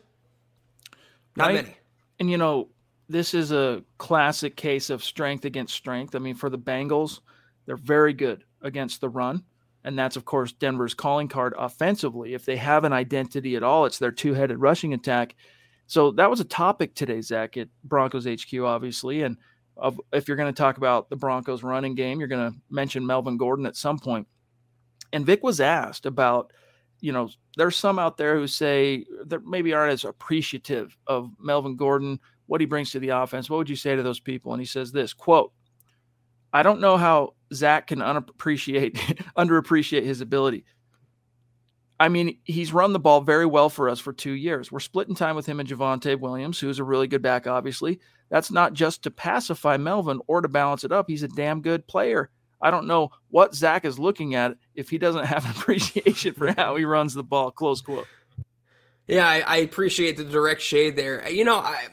[1.37, 1.55] Not right.
[1.55, 1.77] many.
[2.19, 2.67] And you know,
[3.09, 6.15] this is a classic case of strength against strength.
[6.15, 7.19] I mean, for the Bengals,
[7.65, 9.43] they're very good against the run.
[9.83, 12.33] And that's, of course, Denver's calling card offensively.
[12.33, 15.35] If they have an identity at all, it's their two headed rushing attack.
[15.87, 19.23] So that was a topic today, Zach, at Broncos HQ, obviously.
[19.23, 19.37] And
[19.75, 23.07] of, if you're going to talk about the Broncos running game, you're going to mention
[23.07, 24.27] Melvin Gordon at some point.
[25.13, 26.51] And Vic was asked about,
[26.99, 31.77] you know, there's some out there who say that maybe aren't as appreciative of Melvin
[31.77, 33.47] Gordon what he brings to the offense.
[33.47, 34.53] What would you say to those people?
[34.53, 35.53] And he says this quote,
[36.51, 38.95] I don't know how Zach can unappreciate
[39.37, 40.65] underappreciate his ability.
[41.99, 44.71] I mean, he's run the ball very well for us for two years.
[44.71, 47.99] We're splitting time with him and Javonte Williams, who's a really good back, obviously.
[48.31, 51.05] That's not just to pacify Melvin or to balance it up.
[51.07, 52.31] He's a damn good player.
[52.61, 56.77] I don't know what Zach is looking at if he doesn't have appreciation for how
[56.77, 57.51] he runs the ball.
[57.51, 58.07] Close quote.
[59.09, 61.25] Yeah, I, I, appreciate the direct shade there.
[61.25, 61.87] Uh, you know, I,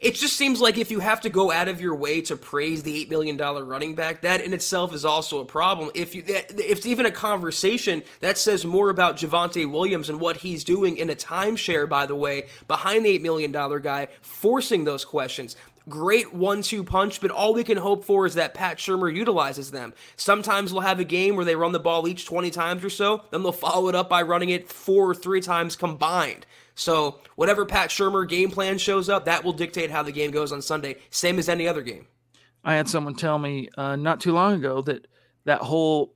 [0.00, 2.82] it, just seems like if you have to go out of your way to praise
[2.82, 5.90] the eight million dollar running back, that in itself is also a problem.
[5.94, 10.36] If you, if it's even a conversation that says more about Javonte Williams and what
[10.36, 14.84] he's doing in a timeshare, by the way, behind the eight million dollar guy, forcing
[14.84, 15.56] those questions
[15.88, 19.94] great one-two punch, but all we can hope for is that Pat Shurmur utilizes them.
[20.16, 23.22] Sometimes we'll have a game where they run the ball each 20 times or so,
[23.30, 26.46] then they'll follow it up by running it four or three times combined.
[26.74, 30.52] So whatever Pat Shurmur game plan shows up, that will dictate how the game goes
[30.52, 32.06] on Sunday, same as any other game.
[32.64, 35.06] I had someone tell me uh, not too long ago that
[35.44, 36.14] that whole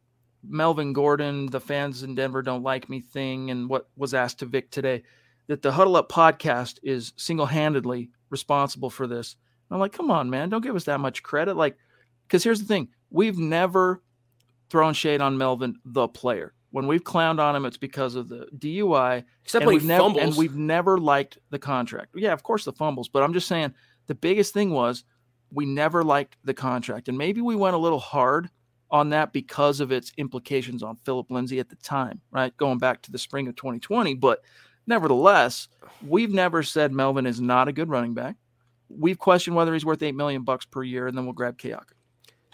[0.49, 4.47] Melvin Gordon, the fans in Denver don't like me thing, and what was asked to
[4.47, 5.03] Vic today,
[5.49, 9.37] that the Huddle Up podcast is single handedly responsible for this
[9.71, 11.57] I'm like, come on, man, don't give us that much credit.
[11.57, 11.77] Like,
[12.27, 14.03] because here's the thing we've never
[14.71, 16.53] thrown shade on Melvin, the player.
[16.71, 19.25] When we've clowned on him, it's because of the DUI.
[19.45, 20.25] Except when we've he never, fumbles.
[20.25, 22.11] And we've never liked the contract.
[22.15, 23.09] Yeah, of course, the fumbles.
[23.09, 23.73] But I'm just saying
[24.09, 25.05] the biggest thing was
[25.51, 27.09] we never liked the contract.
[27.09, 28.51] And maybe we went a little hard
[28.91, 32.57] on that because of its implications on Philip Lindsay at the time, right?
[32.57, 34.15] Going back to the spring of 2020.
[34.15, 34.43] But
[34.87, 35.69] nevertheless,
[36.07, 38.37] we've never said Melvin is not a good running back
[38.89, 41.93] we've questioned whether he's worth eight million bucks per year, and then we'll grab Kayaka.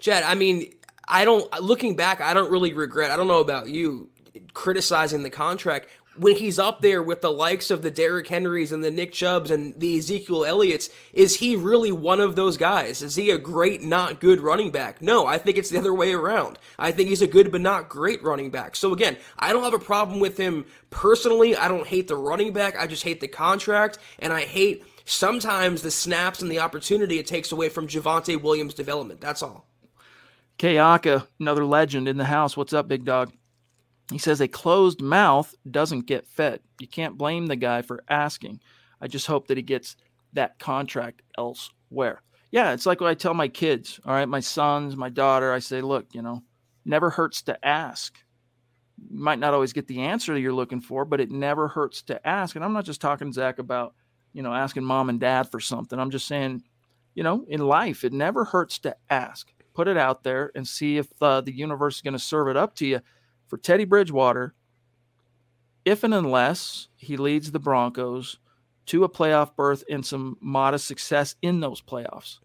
[0.01, 0.73] Jed, I mean,
[1.07, 1.51] I don't.
[1.61, 3.11] Looking back, I don't really regret.
[3.11, 4.09] I don't know about you
[4.55, 8.85] criticizing the contract when he's up there with the likes of the Derrick Henrys and
[8.85, 13.03] the Nick Chubbs and the Ezekiel Elliott's, is he really one of those guys?
[13.03, 15.01] Is he a great, not good running back?
[15.01, 16.59] No, I think it's the other way around.
[16.79, 18.77] I think he's a good but not great running back.
[18.77, 21.57] So again, I don't have a problem with him personally.
[21.57, 22.79] I don't hate the running back.
[22.79, 27.27] I just hate the contract and I hate sometimes the snaps and the opportunity it
[27.27, 29.21] takes away from Javonte Williams' development.
[29.21, 29.67] That's all.
[30.59, 32.57] Kayaka, another legend in the house.
[32.57, 33.33] What's up, big dog?
[34.11, 36.61] He says a closed mouth doesn't get fed.
[36.81, 38.61] You can't blame the guy for asking.
[39.01, 39.97] I just hope that he gets
[40.33, 42.23] that contract elsewhere.
[42.51, 45.59] Yeah, it's like what I tell my kids, all right, my sons, my daughter, I
[45.59, 46.43] say, look, you know,
[46.85, 48.19] never hurts to ask.
[49.11, 52.03] You might not always get the answer that you're looking for, but it never hurts
[52.03, 52.55] to ask.
[52.55, 53.95] And I'm not just talking, Zach, about
[54.33, 55.99] you know, asking mom and dad for something.
[55.99, 56.63] I'm just saying,
[57.15, 59.53] you know, in life, it never hurts to ask.
[59.75, 62.57] Put it out there and see if uh, the universe is going to serve it
[62.57, 63.01] up to you.
[63.49, 64.55] For Teddy Bridgewater,
[65.85, 68.39] if and unless he leads the Broncos
[68.87, 72.39] to a playoff berth and some modest success in those playoffs,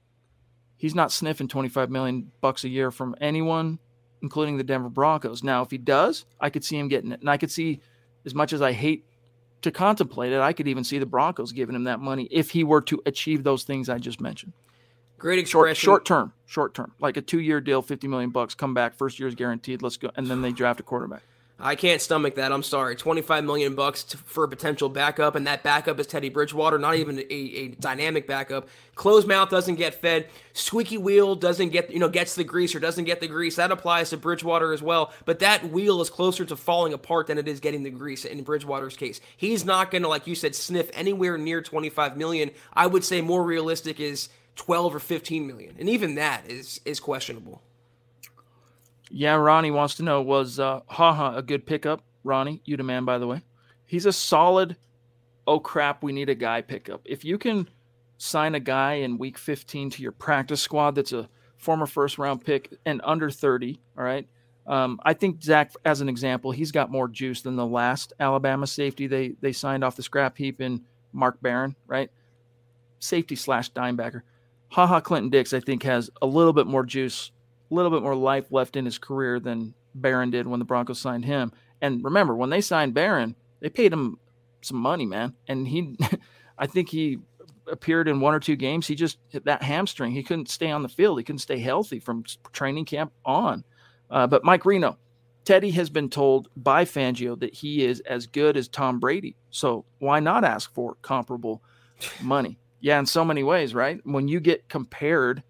[0.75, 3.79] he's not sniffing 25 million bucks a year from anyone,
[4.21, 5.43] including the Denver Broncos.
[5.43, 7.21] Now, if he does, I could see him getting it.
[7.21, 7.81] And I could see,
[8.25, 9.05] as much as I hate
[9.61, 10.39] to contemplate it.
[10.39, 13.43] I could even see the Broncos giving him that money if he were to achieve
[13.43, 14.53] those things I just mentioned.
[15.17, 15.73] Great expression.
[15.73, 18.53] Short, short term, short term, like a two year deal, fifty million bucks.
[18.53, 19.81] Come back, first year is guaranteed.
[19.81, 21.23] Let's go, and then they draft a quarterback.
[21.59, 22.51] I can't stomach that.
[22.51, 22.95] I'm sorry.
[22.95, 26.95] 25 million bucks to, for a potential backup, and that backup is Teddy Bridgewater, not
[26.95, 28.67] even a, a, dynamic backup.
[28.93, 30.27] Closed mouth doesn't get fed.
[30.53, 33.55] Squeaky wheel doesn't get, you know, gets the grease or doesn't get the grease.
[33.55, 35.11] That applies to Bridgewater as well.
[35.25, 38.43] But that wheel is closer to falling apart than it is getting the grease in
[38.43, 39.19] Bridgewater's case.
[39.35, 42.51] He's not going to, like you said, sniff anywhere near 25 million.
[42.73, 46.99] I would say more realistic is 12 or 15 million, and even that is is
[46.99, 47.61] questionable.
[49.09, 52.03] Yeah, Ronnie wants to know was uh, Ha Ha a good pickup?
[52.23, 53.41] Ronnie, you demand, by the way.
[53.85, 54.75] He's a solid.
[55.45, 57.01] Oh crap, we need a guy pickup.
[57.05, 57.69] If you can
[58.17, 62.43] sign a guy in week 15 to your practice squad that's a former first round
[62.43, 64.27] pick and under 30, all right.
[64.65, 68.67] Um, I think Zach, as an example, he's got more juice than the last Alabama
[68.67, 72.09] safety they they signed off the scrap heap in Mark Barron, right?
[72.99, 74.23] Safety slash dimebacker.
[74.69, 77.31] Ha Ha Clinton Dix, I think, has a little bit more juice
[77.69, 80.99] a little bit more life left in his career than Barron did when the Broncos
[80.99, 81.51] signed him.
[81.81, 84.19] And remember, when they signed Barron, they paid him
[84.61, 85.33] some money, man.
[85.47, 85.97] And he,
[86.57, 87.19] I think he
[87.67, 88.87] appeared in one or two games.
[88.87, 90.11] He just hit that hamstring.
[90.11, 91.17] He couldn't stay on the field.
[91.17, 93.63] He couldn't stay healthy from training camp on.
[94.09, 94.97] Uh, but Mike Reno,
[95.43, 99.35] Teddy has been told by Fangio that he is as good as Tom Brady.
[99.49, 101.61] So why not ask for comparable
[102.21, 102.59] money?
[102.79, 103.99] Yeah, in so many ways, right?
[104.03, 105.43] When you get compared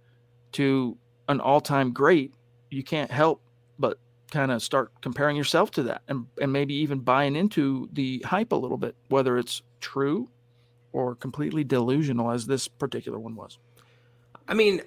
[0.54, 2.34] to an all-time great,
[2.70, 3.42] you can't help
[3.80, 4.00] but
[4.32, 8.52] kind of start comparing yourself to that and, and maybe even buying into the hype
[8.52, 10.30] a little bit, whether it's true
[10.92, 13.58] or completely delusional as this particular one was.
[14.48, 14.82] I mean,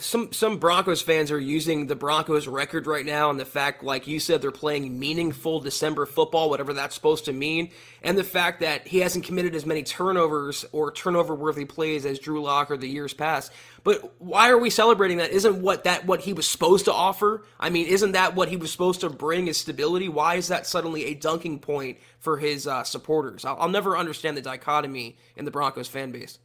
[0.00, 4.06] some some Broncos fans are using the Broncos record right now and the fact like
[4.06, 7.70] you said they're playing meaningful December football whatever that's supposed to mean
[8.02, 12.18] and the fact that he hasn't committed as many turnovers or turnover worthy plays as
[12.18, 13.52] Drew Lock or the years past.
[13.84, 15.30] But why are we celebrating that?
[15.30, 17.44] Isn't what that what he was supposed to offer?
[17.60, 20.08] I mean isn't that what he was supposed to bring is stability?
[20.08, 23.44] Why is that suddenly a dunking point for his uh, supporters?
[23.44, 26.38] I'll, I'll never understand the dichotomy in the Broncos fan base.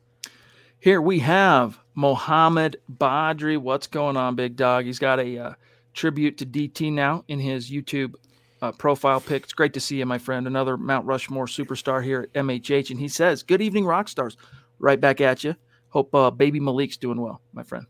[0.79, 3.57] Here we have Mohamed Badri.
[3.57, 4.85] What's going on, big dog?
[4.85, 5.53] He's got a uh,
[5.93, 8.15] tribute to DT now in his YouTube
[8.61, 9.43] uh, profile pic.
[9.43, 10.47] It's great to see you, my friend.
[10.47, 12.89] Another Mount Rushmore superstar here at MHH.
[12.91, 14.37] And he says, Good evening, rock stars.
[14.79, 15.55] Right back at you.
[15.89, 17.85] Hope uh, baby Malik's doing well, my friend.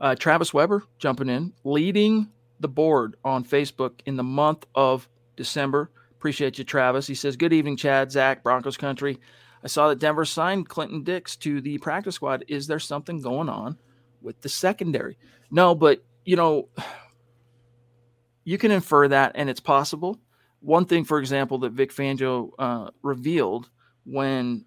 [0.00, 5.90] Uh, Travis Weber jumping in, leading the board on Facebook in the month of December.
[6.12, 7.06] Appreciate you, Travis.
[7.06, 9.20] He says, Good evening, Chad, Zach, Broncos Country.
[9.64, 12.44] I saw that Denver signed Clinton Dix to the practice squad.
[12.48, 13.78] Is there something going on
[14.20, 15.16] with the secondary?
[15.50, 16.68] No, but you know,
[18.44, 20.20] you can infer that, and it's possible.
[20.60, 23.70] One thing, for example, that Vic Fangio uh, revealed
[24.04, 24.66] when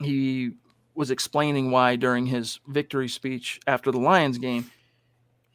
[0.00, 0.52] he
[0.94, 4.70] was explaining why during his victory speech after the Lions game,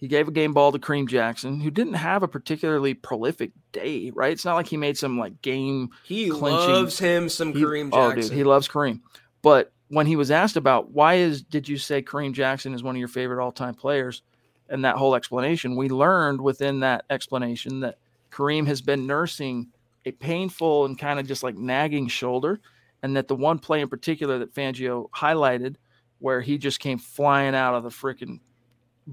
[0.01, 4.11] he gave a game ball to Kareem Jackson, who didn't have a particularly prolific day,
[4.15, 4.31] right?
[4.31, 5.91] It's not like he made some like game.
[6.03, 6.73] He clinching.
[6.73, 7.99] loves him some he, Kareem Jackson.
[8.01, 9.01] Oh, dude, he loves Kareem.
[9.43, 12.95] But when he was asked about why is did you say Kareem Jackson is one
[12.95, 14.23] of your favorite all time players,
[14.69, 17.99] and that whole explanation, we learned within that explanation that
[18.31, 19.67] Kareem has been nursing
[20.05, 22.59] a painful and kind of just like nagging shoulder,
[23.03, 25.75] and that the one play in particular that Fangio highlighted,
[26.17, 28.39] where he just came flying out of the freaking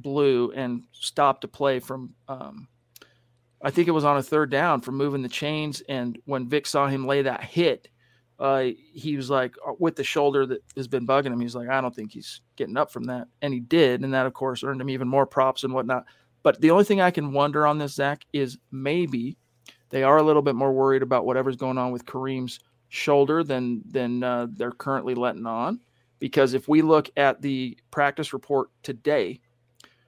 [0.03, 2.69] blue and stopped a play from um,
[3.63, 5.83] I think it was on a third down from moving the chains.
[5.89, 7.89] And when Vic saw him lay that hit,
[8.39, 11.69] uh, he was like, uh, with the shoulder that has been bugging him, he's like,
[11.69, 13.27] I don't think he's getting up from that.
[13.43, 14.03] And he did.
[14.03, 16.05] And that, of course, earned him even more props and whatnot.
[16.45, 19.37] But the only thing I can wonder on this, Zach, is maybe
[19.91, 23.83] they are a little bit more worried about whatever's going on with Kareem's shoulder than
[23.91, 25.81] than uh, they're currently letting on.
[26.21, 29.41] Because if we look at the practice report today,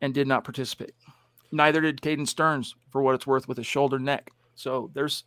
[0.00, 0.94] and did not participate.
[1.50, 4.30] Neither did Caden Sterns, for what it's worth, with his shoulder neck.
[4.54, 5.24] So there's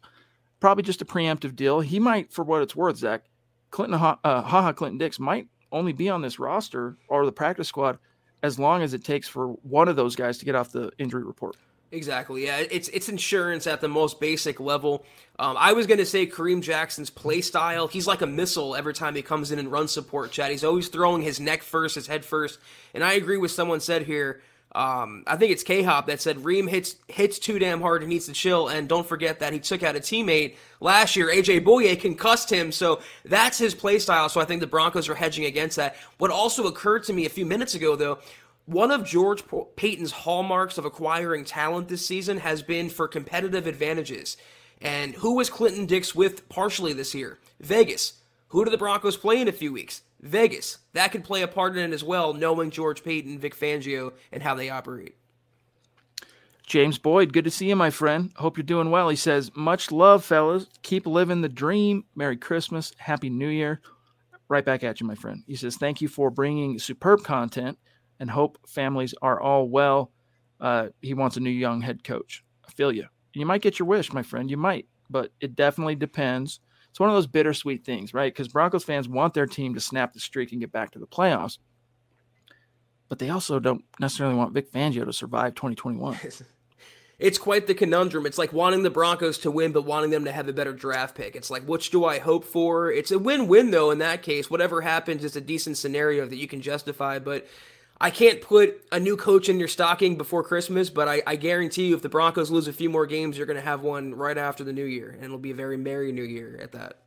[0.60, 1.80] probably just a preemptive deal.
[1.80, 3.24] He might, for what it's worth, Zach,
[3.72, 7.68] Clinton, uh, Ha Ha, Clinton Dix might only be on this roster or the practice
[7.68, 7.98] squad
[8.44, 11.24] as long as it takes for one of those guys to get off the injury
[11.24, 11.56] report.
[11.94, 12.46] Exactly.
[12.46, 15.06] Yeah, it's it's insurance at the most basic level.
[15.38, 17.88] Um, I was going to say Kareem Jackson's play style.
[17.88, 20.32] He's like a missile every time he comes in and runs support.
[20.32, 20.52] Chad.
[20.52, 22.60] He's always throwing his neck first, his head first.
[22.94, 24.42] And I agree with someone said here.
[24.74, 28.10] Um, I think it's K Hop that said Reem hits hits too damn hard and
[28.10, 28.70] needs to chill.
[28.70, 31.28] And don't forget that he took out a teammate last year.
[31.28, 34.30] AJ Bouye concussed him, so that's his play style.
[34.30, 35.98] So I think the Broncos are hedging against that.
[36.20, 38.20] What also occurred to me a few minutes ago, though,
[38.66, 39.44] one of George
[39.76, 44.38] Paton's hallmarks of acquiring talent this season has been for competitive advantages.
[44.82, 47.40] And who was Clinton Dix with partially this year?
[47.60, 48.14] Vegas.
[48.50, 50.02] Who do the Broncos play in a few weeks?
[50.22, 50.80] Vegas.
[50.94, 54.44] That could play a part in it as well, knowing George Paton, Vic Fangio, and
[54.44, 55.16] how they operate.
[56.66, 58.32] James Boyd, good to see you, my friend.
[58.38, 59.10] Hope you're doing well.
[59.10, 60.68] He says, Much love, fellas.
[60.84, 62.06] Keep living the dream.
[62.16, 62.94] Merry Christmas.
[62.98, 63.82] Happy New Year.
[64.48, 65.44] right back at you, my friend.
[65.48, 67.78] He says, Thank you for bringing superb content
[68.22, 70.12] and hope families are all well.
[70.62, 72.44] Uh, he wants a new young head coach.
[72.66, 73.08] I feel you.
[73.34, 74.50] You might get your wish, my friend.
[74.50, 76.60] You might, but it definitely depends.
[76.92, 78.32] It's one of those bittersweet things, right?
[78.32, 81.08] Because Broncos fans want their team to snap the streak and get back to the
[81.08, 81.58] playoffs,
[83.08, 86.18] but they also don't necessarily want Vic Fangio to survive 2021.
[87.20, 88.26] it's quite the conundrum.
[88.26, 91.16] It's like wanting the Broncos to win, but wanting them to have a better draft
[91.16, 91.38] pick.
[91.38, 92.92] It's like, which do I hope for?
[92.92, 94.50] It's a win win, though, in that case.
[94.50, 97.48] Whatever happens is a decent scenario that you can justify, but.
[98.02, 101.86] I can't put a new coach in your stocking before Christmas, but I, I guarantee
[101.86, 104.40] you if the Broncos lose a few more games, you're going to have one right
[104.40, 107.04] after the new year, and it'll be a very merry new year at that.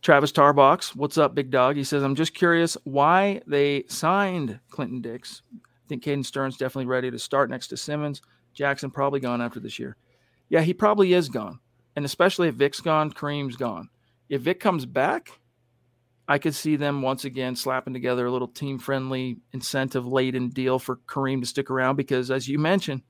[0.00, 1.76] Travis Tarbox, what's up, big dog?
[1.76, 5.42] He says, I'm just curious why they signed Clinton Dix.
[5.54, 8.22] I think Caden Sterns definitely ready to start next to Simmons.
[8.54, 9.96] Jackson probably gone after this year.
[10.48, 11.60] Yeah, he probably is gone.
[11.96, 13.90] And especially if Vic's gone, Kareem's gone.
[14.30, 15.38] If Vic comes back,
[16.30, 20.78] I could see them once again slapping together a little team friendly, incentive laden deal
[20.78, 23.02] for Kareem to stick around because, as you mentioned,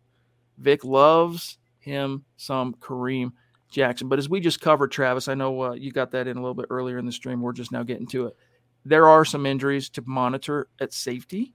[0.57, 3.33] Vic loves him some Kareem
[3.71, 4.09] Jackson.
[4.09, 6.55] But as we just covered, Travis, I know uh, you got that in a little
[6.55, 7.43] bit earlier in the stream.
[7.43, 8.37] We're just now getting to it.
[8.87, 11.53] There are some injuries to monitor at safety.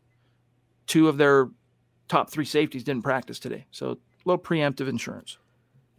[0.85, 1.49] Two of their
[2.07, 3.65] top three safeties didn't practice today.
[3.71, 5.39] So a little preemptive insurance.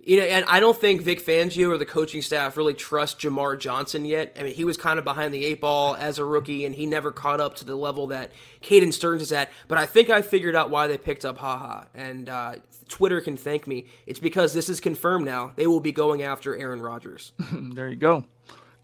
[0.06, 3.58] You know, and I don't think Vic Fangio or the coaching staff really trust Jamar
[3.58, 4.36] Johnson yet.
[4.38, 6.86] I mean, he was kind of behind the eight ball as a rookie, and he
[6.86, 8.30] never caught up to the level that
[8.62, 9.50] Caden Sterns is at.
[9.66, 12.54] But I think I figured out why they picked up Ha Ha, and uh,
[12.88, 13.86] Twitter can thank me.
[14.06, 15.50] It's because this is confirmed now.
[15.56, 17.32] They will be going after Aaron Rodgers.
[17.52, 18.24] there you go.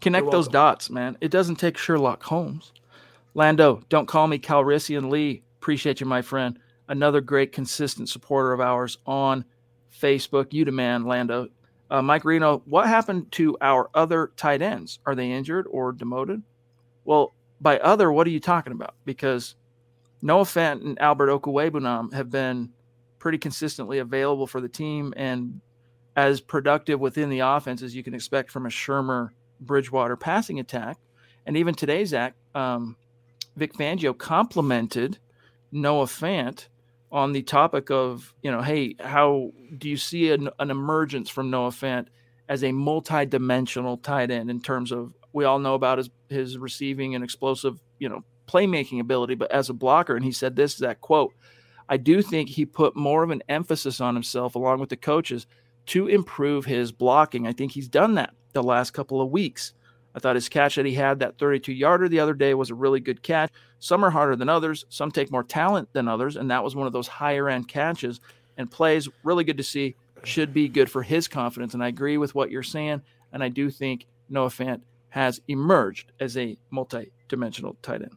[0.01, 1.17] Connect those dots, man.
[1.21, 2.73] It doesn't take Sherlock Holmes.
[3.33, 5.43] Lando, don't call me Calrissian Lee.
[5.61, 9.45] Appreciate you, my friend another great consistent supporter of ours on
[9.99, 10.53] Facebook.
[10.53, 11.49] You demand, Lando.
[11.89, 14.99] Uh, Mike Reno, what happened to our other tight ends?
[15.05, 16.41] Are they injured or demoted?
[17.05, 18.95] Well, by other, what are you talking about?
[19.05, 19.55] Because
[20.21, 22.69] Noah Fant and Albert Okwuegbunam have been
[23.19, 25.61] pretty consistently available for the team and
[26.15, 29.29] as productive within the offense as you can expect from a Shurmur
[29.59, 30.97] Bridgewater passing attack.
[31.45, 32.95] And even today, Zach, um,
[33.55, 35.17] Vic Fangio complimented
[35.71, 36.67] Noah Fant
[37.13, 41.51] on the topic of, you know, hey, how do you see an, an emergence from
[41.51, 42.07] Noah Fant
[42.49, 47.13] as a multi-dimensional tight end in terms of we all know about his his receiving
[47.13, 51.01] and explosive, you know, playmaking ability, but as a blocker, and he said this that
[51.01, 51.33] quote,
[51.87, 55.45] I do think he put more of an emphasis on himself along with the coaches
[55.87, 57.45] to improve his blocking.
[57.45, 59.73] I think he's done that the last couple of weeks.
[60.15, 62.75] I thought his catch that he had, that 32 yarder the other day, was a
[62.75, 63.51] really good catch.
[63.83, 64.85] Some are harder than others.
[64.87, 66.37] Some take more talent than others.
[66.37, 68.21] And that was one of those higher end catches
[68.57, 69.09] and plays.
[69.25, 69.97] Really good to see.
[70.23, 71.73] Should be good for his confidence.
[71.73, 73.01] And I agree with what you're saying.
[73.33, 74.79] And I do think Noah Fant
[75.09, 78.15] has emerged as a multi dimensional tight end.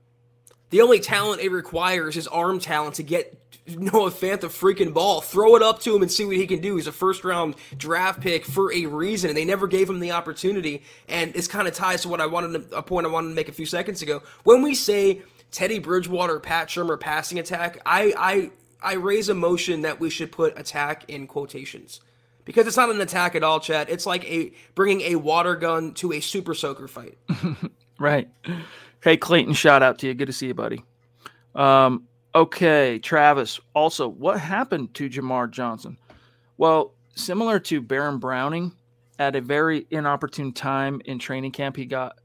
[0.71, 3.37] The only talent it requires is arm talent to get
[3.67, 5.21] Noah Fant the freaking ball.
[5.21, 6.77] Throw it up to him and see what he can do.
[6.77, 10.13] He's a first round draft pick for a reason, and they never gave him the
[10.13, 10.85] opportunity.
[11.09, 13.35] And this kind of ties to what I wanted to, a point I wanted to
[13.35, 14.23] make a few seconds ago.
[14.45, 18.51] When we say Teddy Bridgewater, Pat Shurmur passing attack, I I
[18.83, 22.01] I raise a motion that we should put attack in quotations
[22.45, 23.89] because it's not an attack at all, Chad.
[23.91, 27.19] It's like a bringing a water gun to a super soaker fight.
[27.99, 28.29] right.
[29.03, 30.15] Hey, Clayton, shout out to you.
[30.15, 30.83] Good to see you, buddy.
[31.55, 33.61] Um, okay, Travis.
[33.75, 35.99] Also, what happened to Jamar Johnson?
[36.57, 38.73] Well, similar to Baron Browning,
[39.19, 42.19] at a very inopportune time in training camp, he got.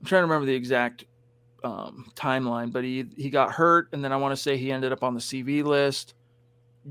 [0.00, 1.04] I'm trying to remember the exact
[1.64, 4.92] um, timeline, but he he got hurt, and then I want to say he ended
[4.92, 6.14] up on the CV list.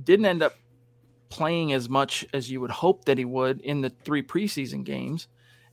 [0.03, 0.55] Didn't end up
[1.29, 5.27] playing as much as you would hope that he would in the three preseason games,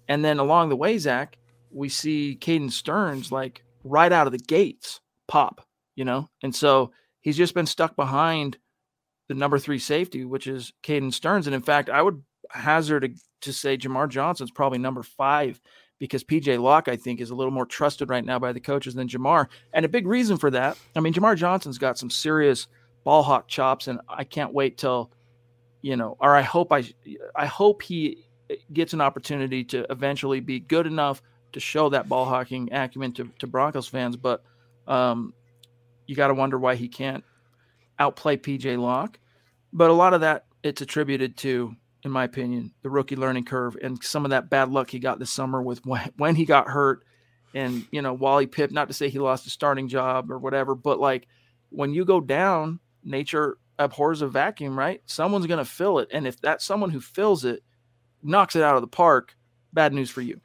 [0.09, 1.39] and then along the way, Zach,
[1.71, 6.29] we see Caden Sterns like right out of the gates pop, you know?
[6.43, 8.59] And so he's just been stuck behind
[9.29, 13.11] the number three safety, which is Caden Sterns, And in fact, I would hazard to,
[13.43, 15.61] to say Jamar Johnson's probably number five
[15.99, 18.95] because PJ Locke, I think, is a little more trusted right now by the coaches
[18.95, 19.49] than Jamar.
[19.73, 22.69] And a big reason for that, I mean, Jamar Johnson's got some serious
[23.05, 25.11] ball hawk chops, and I can't wait till,
[25.83, 26.85] you know, or I hope I,
[27.35, 28.25] I hope he
[28.73, 31.23] gets an opportunity to eventually be good enough
[31.53, 34.43] to show that ball hawking acumen to, to Broncos fans, but
[34.87, 35.33] um,
[36.07, 37.25] you got to wonder why he can't
[37.99, 39.19] outplay PJ Locke.
[39.73, 41.75] But a lot of that it's attributed to,
[42.05, 45.19] in my opinion, the rookie learning curve and some of that bad luck he got
[45.19, 45.81] this summer with
[46.17, 47.05] when, he got hurt.
[47.55, 50.75] And you know, Wally Pipp, not to say he lost a starting job or whatever,
[50.75, 51.27] but like
[51.71, 55.01] when you go down, nature abhors a vacuum, right?
[55.07, 57.63] Someone's going to fill it, and if that someone who fills it
[58.23, 59.37] knocks it out of the park,
[59.73, 60.41] bad news for you.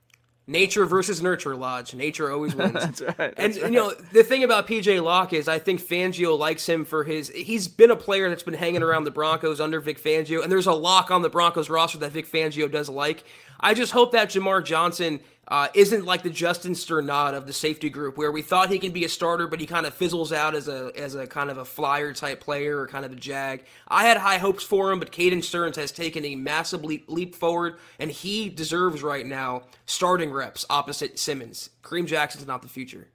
[0.46, 1.94] Nature versus nurture, Lodge.
[1.94, 2.74] Nature always wins.
[3.00, 3.34] That's right.
[3.38, 6.84] and that's you know the thing about PJ Locke is I think Fangio likes him
[6.84, 7.30] for his.
[7.30, 10.68] He's been a player that's been hanging around the Broncos under Vic Fangio, and there's
[10.68, 13.24] a lock on the Broncos roster that Vic Fangio does like.
[13.60, 17.90] I just hope that Jamar Johnson uh, isn't like the Justin Strnad of the safety
[17.90, 20.56] group, where we thought he can be a starter, but he kind of fizzles out
[20.56, 23.66] as a as a kind of a flyer type player or kind of a jag.
[23.88, 27.36] I had high hopes for him, but Caden Sterns has taken a massive leap, leap
[27.36, 31.70] forward, and he deserves right now starting reps opposite Simmons.
[31.82, 33.10] Kareem Jackson's not the future.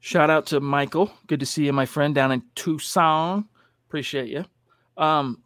[0.00, 1.12] Shout out to Michael.
[1.26, 3.46] Good to see you, my friend, down in Tucson.
[3.86, 4.44] Appreciate you.
[4.96, 5.42] Um,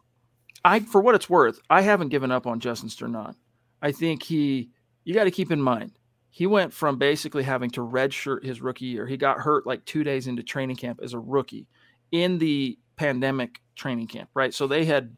[0.63, 3.35] I, for what it's worth, I haven't given up on Justin Strnad.
[3.81, 4.71] I think he.
[5.03, 5.91] You got to keep in mind
[6.35, 9.07] he went from basically having to redshirt his rookie year.
[9.07, 11.65] He got hurt like two days into training camp as a rookie
[12.11, 14.53] in the pandemic training camp, right?
[14.53, 15.15] So they had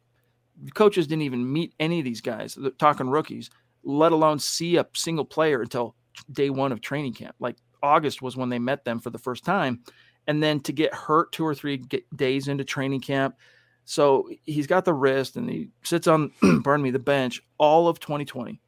[0.75, 3.49] coaches didn't even meet any of these guys, talking rookies,
[3.83, 5.95] let alone see a single player until
[6.33, 7.35] day one of training camp.
[7.39, 9.79] Like August was when they met them for the first time.
[10.27, 11.83] And then to get hurt two or three
[12.15, 13.37] days into training camp.
[13.85, 16.31] So he's got the wrist and he sits on,
[16.63, 18.61] pardon me, the bench all of 2020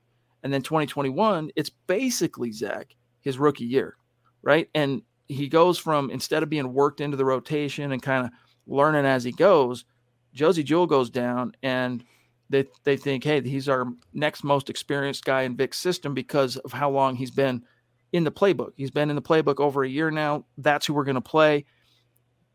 [0.43, 3.95] and then 2021, it's basically Zach, his rookie year,
[4.41, 4.69] right?
[4.73, 8.31] And he goes from instead of being worked into the rotation and kind of
[8.65, 9.85] learning as he goes,
[10.33, 12.03] Josey Jewell goes down and
[12.49, 16.71] they, they think, hey, he's our next most experienced guy in Vic's system because of
[16.71, 17.63] how long he's been
[18.11, 18.71] in the playbook.
[18.75, 20.45] He's been in the playbook over a year now.
[20.57, 21.65] That's who we're going to play.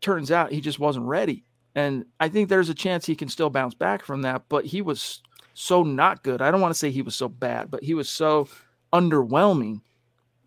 [0.01, 1.45] Turns out he just wasn't ready.
[1.75, 4.81] And I think there's a chance he can still bounce back from that, but he
[4.81, 5.21] was
[5.55, 6.41] so not good.
[6.41, 8.49] I don't want to say he was so bad, but he was so
[8.93, 9.81] underwhelming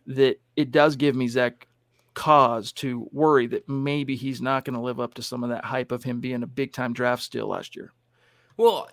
[0.06, 1.66] that it does give me Zach
[2.12, 5.64] cause to worry that maybe he's not going to live up to some of that
[5.64, 7.92] hype of him being a big time draft steal last year.
[8.58, 8.88] Well,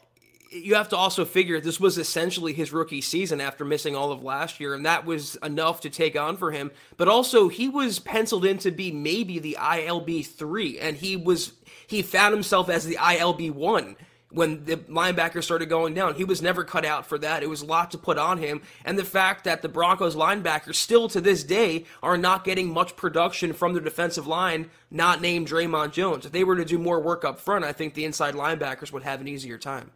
[0.51, 4.23] you have to also figure this was essentially his rookie season after missing all of
[4.23, 6.71] last year, and that was enough to take on for him.
[6.95, 11.53] But also, he was penciled in to be maybe the ILB three, and he was
[11.87, 13.97] he found himself as the ILB one
[14.35, 16.15] when the linebacker started going down.
[16.15, 17.41] He was never cut out for that.
[17.41, 18.61] It was a lot to put on him.
[18.83, 22.97] And the fact that the Broncos linebackers still to this day are not getting much
[22.97, 26.25] production from the defensive line, not named Dre'Mont Jones.
[26.25, 29.03] If they were to do more work up front, I think the inside linebackers would
[29.03, 29.91] have an easier time.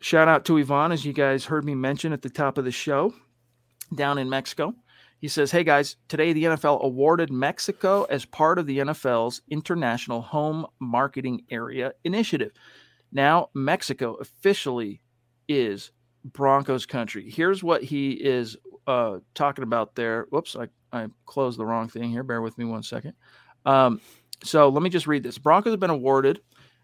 [0.00, 2.70] Shout out to Ivan, as you guys heard me mention at the top of the
[2.70, 3.12] show,
[3.94, 4.74] down in Mexico.
[5.20, 10.22] He says, Hey guys, today the NFL awarded Mexico as part of the NFL's International
[10.22, 12.52] Home Marketing Area Initiative.
[13.12, 15.00] Now, Mexico officially
[15.48, 15.90] is
[16.24, 17.30] Broncos country.
[17.30, 18.56] Here's what he is
[18.86, 20.26] uh, talking about there.
[20.30, 22.22] Whoops, I, I closed the wrong thing here.
[22.22, 23.14] Bear with me one second.
[23.64, 24.00] Um,
[24.44, 25.38] so let me just read this.
[25.38, 26.40] Broncos have been awarded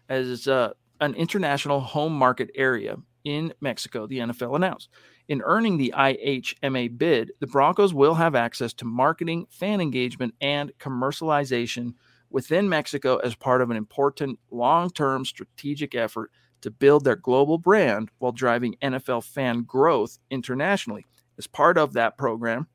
[0.09, 4.89] as uh, an international home market area in Mexico, the NFL announced.
[5.27, 10.71] In earning the IHMA bid, the Broncos will have access to marketing, fan engagement, and
[10.79, 11.95] commercialization
[12.35, 16.29] within Mexico as part of an important long term strategic effort
[16.59, 21.05] to build their global brand while driving NFL fan growth internationally.
[21.37, 22.67] As part of that program,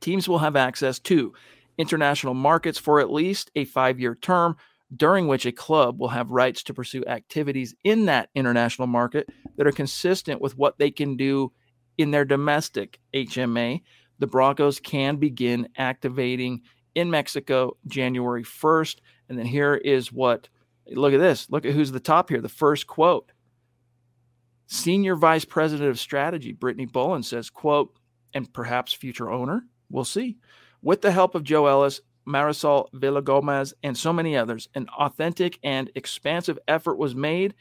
[0.00, 1.32] teams will have access to
[1.78, 4.56] international markets for at least a five year term,
[4.96, 9.68] during which a club will have rights to pursue activities in that international market that
[9.68, 11.52] are consistent with what they can do
[11.96, 13.82] in their domestic HMA.
[14.18, 16.62] The Broncos can begin activating
[17.00, 18.96] in Mexico January 1st.
[19.28, 20.48] And then here is what
[20.86, 21.48] look at this.
[21.50, 22.40] Look at who's the top here.
[22.40, 23.32] The first quote.
[24.66, 27.92] Senior Vice President of Strategy, Brittany Bowlen says, quote,
[28.32, 30.36] and perhaps future owner, we'll see.
[30.80, 35.90] With the help of Joe Ellis, Marisol Villagomez, and so many others, an authentic and
[35.96, 37.54] expansive effort was made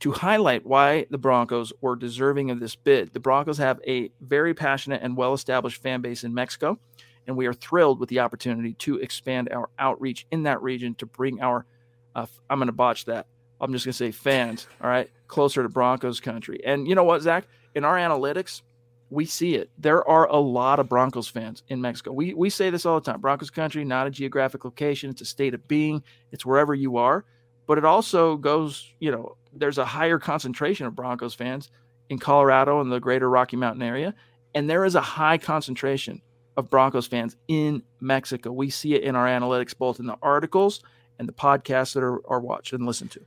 [0.00, 3.14] to highlight why the Broncos were deserving of this bid.
[3.14, 6.78] The Broncos have a very passionate and well established fan base in Mexico
[7.26, 11.06] and we are thrilled with the opportunity to expand our outreach in that region to
[11.06, 11.66] bring our
[12.14, 13.26] uh, I'm going to botch that.
[13.60, 16.60] I'm just going to say fans, all right, closer to Broncos country.
[16.64, 17.44] And you know what, Zach?
[17.74, 18.62] In our analytics,
[19.10, 19.70] we see it.
[19.78, 22.12] There are a lot of Broncos fans in Mexico.
[22.12, 23.20] We we say this all the time.
[23.20, 26.02] Broncos country, not a geographic location, it's a state of being.
[26.32, 27.24] It's wherever you are.
[27.66, 31.70] But it also goes, you know, there's a higher concentration of Broncos fans
[32.10, 34.14] in Colorado and the greater Rocky Mountain area,
[34.54, 36.20] and there is a high concentration
[36.56, 38.52] of Broncos fans in Mexico.
[38.52, 40.80] We see it in our analytics, both in the articles
[41.18, 43.20] and the podcasts that are, are watched and listened to.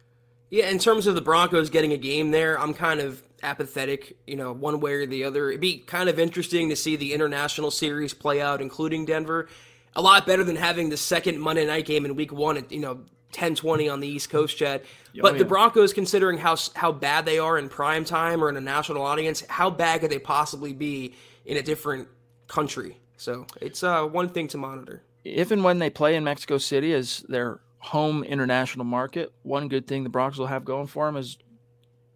[0.50, 4.36] Yeah, in terms of the Broncos getting a game there, I'm kind of apathetic, you
[4.36, 5.50] know, one way or the other.
[5.50, 9.50] It'd be kind of interesting to see the international series play out, including Denver.
[9.96, 12.80] A lot better than having the second Monday night game in week one at, you
[12.80, 13.02] know,
[13.34, 14.82] 10-20 on the East Coast, Chad.
[14.86, 15.40] Oh, but yeah.
[15.40, 19.04] the Broncos, considering how how bad they are in prime time or in a national
[19.04, 21.14] audience, how bad could they possibly be
[21.46, 22.08] in a different
[22.48, 22.98] country.
[23.18, 25.04] So it's uh, one thing to monitor.
[25.24, 29.88] If and when they play in Mexico City as their home international market, one good
[29.88, 31.38] thing the Broncos will have going for them is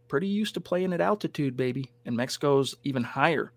[0.07, 1.91] pretty used to playing at altitude, baby.
[2.05, 3.51] And Mexico's even higher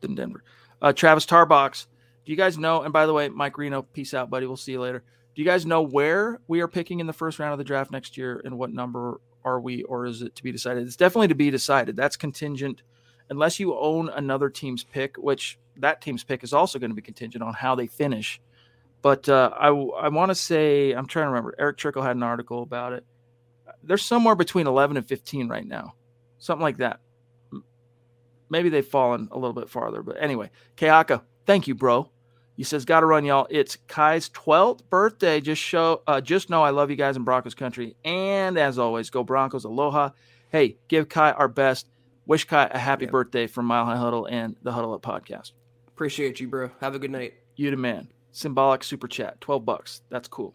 [0.00, 0.42] than Denver.
[0.82, 1.86] Uh, Travis Tarbox,
[2.24, 2.82] do you guys know?
[2.82, 4.46] And by the way, Mike Reno, peace out, buddy.
[4.46, 5.02] We'll see you later.
[5.34, 7.90] Do you guys know where we are picking in the first round of the draft
[7.90, 10.86] next year and what number are we, or is it to be decided?
[10.86, 11.96] It's definitely to be decided.
[11.96, 12.82] That's contingent,
[13.30, 17.02] unless you own another team's pick, which that team's pick is also going to be
[17.02, 18.40] contingent on how they finish.
[19.02, 21.54] But uh, I, I want to say, I'm trying to remember.
[21.58, 23.04] Erick Trickel had an article about it.
[23.82, 25.94] They're somewhere between 11 and 15 right now,
[26.38, 27.00] something like that.
[28.50, 32.10] Maybe they've fallen a little bit farther, but anyway, Kayaka, thank you, bro.
[32.56, 33.46] He says, "Got to run, y'all.
[33.48, 35.40] It's Kai's 12th birthday.
[35.40, 37.96] Just show, uh, just know I love you guys in Broncos country.
[38.04, 39.64] And as always, go Broncos.
[39.64, 40.10] Aloha.
[40.50, 41.88] Hey, give Kai our best.
[42.26, 45.52] Wish Kai a happy birthday from Mile High Huddle and the Huddle Up podcast.
[46.00, 46.70] Appreciate you, bro.
[46.80, 47.34] Have a good night.
[47.56, 48.08] You the man.
[48.32, 50.00] Symbolic super chat, 12 bucks.
[50.08, 50.54] That's cool.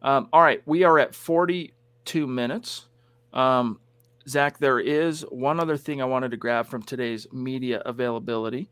[0.00, 2.86] Um, all right, we are at 42 minutes.
[3.34, 3.80] Um,
[4.26, 8.70] Zach, there is one other thing I wanted to grab from today's media availability.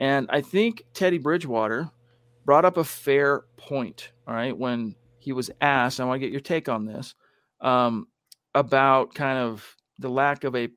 [0.00, 1.90] And I think Teddy Bridgewater
[2.46, 6.32] brought up a fair point, all right, when he was asked, I want to get
[6.32, 7.14] your take on this,
[7.60, 8.06] um,
[8.54, 10.70] about kind of the lack of a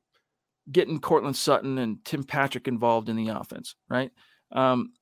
[0.70, 4.10] getting Courtland Sutton and Tim Patrick involved in the offense, right?
[4.52, 4.92] Um,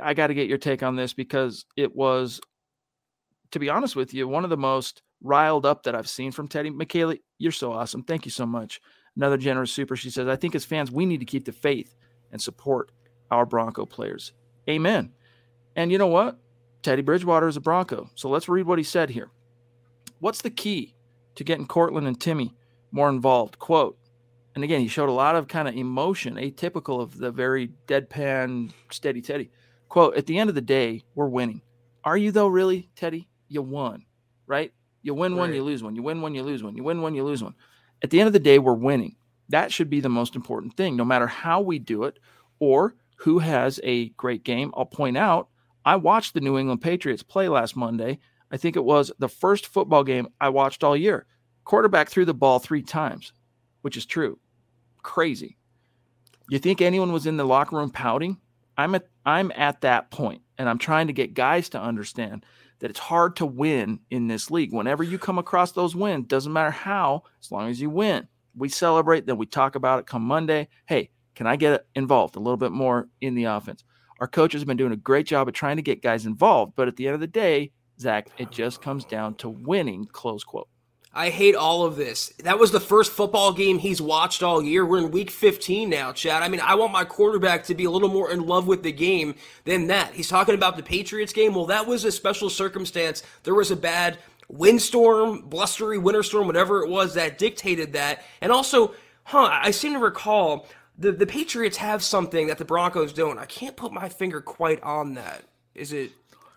[0.00, 2.40] I got to get your take on this because it was,
[3.52, 6.48] to be honest with you, one of the most riled up that I've seen from
[6.48, 6.70] Teddy.
[6.70, 8.02] Michaela, you're so awesome.
[8.02, 8.80] Thank you so much.
[9.16, 9.96] Another generous super.
[9.96, 11.94] She says, I think as fans, we need to keep the faith
[12.32, 12.90] and support
[13.30, 14.32] our Bronco players.
[14.68, 15.12] Amen.
[15.76, 16.38] And you know what?
[16.82, 18.10] Teddy Bridgewater is a Bronco.
[18.14, 19.30] So let's read what he said here.
[20.18, 20.94] What's the key
[21.36, 22.54] to getting Courtland and Timmy
[22.90, 23.58] more involved?
[23.58, 23.98] Quote,
[24.54, 28.72] and again, he showed a lot of kind of emotion, atypical of the very deadpan,
[28.90, 29.50] steady Teddy.
[29.88, 31.60] Quote, at the end of the day, we're winning.
[32.04, 33.28] Are you though, really, Teddy?
[33.48, 34.04] You won,
[34.46, 34.72] right?
[35.02, 35.94] You win one, you lose one.
[35.94, 36.76] You win one, you lose one.
[36.76, 37.54] You win one, you lose one.
[38.02, 39.16] At the end of the day, we're winning.
[39.50, 42.18] That should be the most important thing, no matter how we do it
[42.58, 44.72] or who has a great game.
[44.76, 45.48] I'll point out,
[45.84, 48.18] I watched the New England Patriots play last Monday.
[48.50, 51.26] I think it was the first football game I watched all year.
[51.64, 53.32] Quarterback threw the ball three times,
[53.82, 54.38] which is true.
[55.04, 55.56] Crazy.
[56.48, 58.38] You think anyone was in the locker room pouting?
[58.76, 62.44] I'm at I'm at that point, and I'm trying to get guys to understand
[62.80, 64.72] that it's hard to win in this league.
[64.72, 68.26] Whenever you come across those wins, doesn't matter how, as long as you win.
[68.56, 70.68] We celebrate, then we talk about it come Monday.
[70.86, 73.84] Hey, can I get involved a little bit more in the offense?
[74.20, 76.88] Our coaches have been doing a great job of trying to get guys involved, but
[76.88, 80.68] at the end of the day, Zach, it just comes down to winning, close quote.
[81.16, 82.30] I hate all of this.
[82.40, 84.84] That was the first football game he's watched all year.
[84.84, 86.42] We're in week 15 now, Chad.
[86.42, 88.90] I mean, I want my quarterback to be a little more in love with the
[88.90, 90.12] game than that.
[90.12, 91.54] He's talking about the Patriots game.
[91.54, 93.22] Well, that was a special circumstance.
[93.44, 98.24] There was a bad windstorm, blustery winter storm, whatever it was that dictated that.
[98.40, 100.66] And also, huh, I seem to recall
[100.98, 103.38] the the Patriots have something that the Broncos don't.
[103.38, 105.44] I can't put my finger quite on that.
[105.76, 106.10] Is it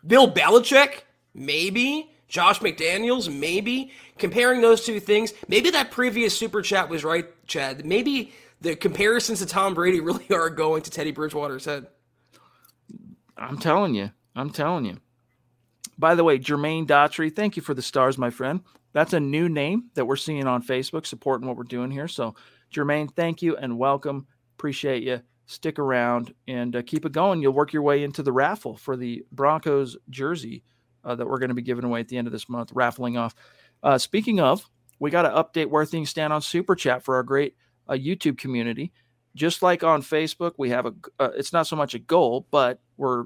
[0.06, 1.02] Bill Belichick?
[1.36, 2.12] Maybe.
[2.28, 3.34] Josh McDaniels?
[3.34, 3.92] Maybe.
[4.18, 7.86] Comparing those two things, maybe that previous super chat was right, Chad.
[7.86, 11.88] Maybe the comparisons to Tom Brady really are going to Teddy Bridgewater's head.
[13.38, 14.12] I'm telling you.
[14.36, 14.98] I'm telling you.
[15.98, 18.62] By the way, Jermaine Daughtry, thank you for the stars, my friend.
[18.94, 22.08] That's a new name that we're seeing on Facebook supporting what we're doing here.
[22.08, 22.36] So
[22.74, 24.28] Jermaine, thank you and welcome.
[24.58, 25.22] Appreciate you.
[25.46, 27.42] Stick around and uh, keep it going.
[27.42, 30.64] You'll work your way into the raffle for the Broncos jersey
[31.08, 33.18] uh, that we're going to be giving away at the end of this month, raffling
[33.18, 33.34] off.
[33.82, 37.24] Uh, speaking of, we got to update where things stand on Super Chat for our
[37.24, 37.56] great
[37.88, 38.92] uh, YouTube community.
[39.36, 40.94] Just like on Facebook, we have a.
[41.20, 43.26] Uh, it's not so much a goal, but we're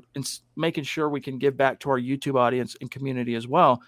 [0.56, 3.82] making sure we can give back to our YouTube audience and community as well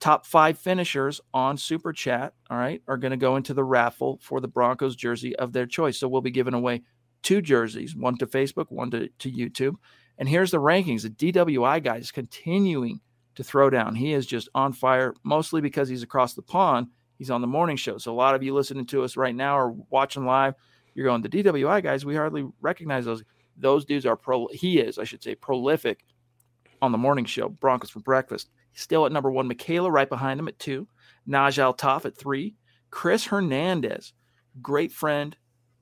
[0.00, 4.18] top five finishers on Super Chat, all right, are going to go into the raffle
[4.22, 5.98] for the Broncos jersey of their choice.
[5.98, 6.82] So we'll be giving away
[7.22, 9.74] two jerseys, one to Facebook, one to, to YouTube.
[10.18, 11.02] And here's the rankings.
[11.02, 13.00] The DWI guys continuing
[13.36, 13.94] to throw down.
[13.94, 16.88] He is just on fire, mostly because he's across the pond.
[17.18, 17.98] He's on the morning show.
[17.98, 20.54] So a lot of you listening to us right now or watching live,
[20.94, 23.22] you're going, the DWI guys, we hardly recognize those.
[23.58, 26.04] Those dudes are pro, he is, I should say, prolific
[26.82, 28.50] on the morning show, Broncos for Breakfast.
[28.74, 30.86] Still at number one, Michaela right behind him at two,
[31.26, 32.54] Naj Toff at three,
[32.90, 34.12] Chris Hernandez,
[34.60, 35.34] great friend,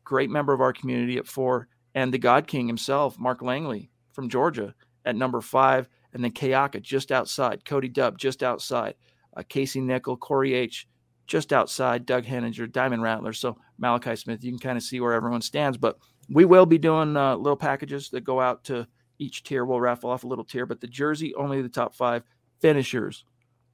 [0.05, 4.29] great member of our community at four, and the God King himself, Mark Langley from
[4.29, 4.75] Georgia
[5.05, 8.95] at number five, and then Kayaka just outside, Cody Dubb just outside,
[9.37, 10.89] uh, Casey Nickel, Corey H
[11.27, 13.33] just outside, Doug Henninger, Diamond Rattler.
[13.33, 15.77] So Malachi Smith, you can kind of see where everyone stands.
[15.77, 15.99] But
[16.31, 18.87] we will be doing uh, little packages that go out to
[19.19, 19.65] each tier.
[19.65, 22.23] We'll raffle off a little tier, but the jersey, only the top five
[22.61, 23.25] finishers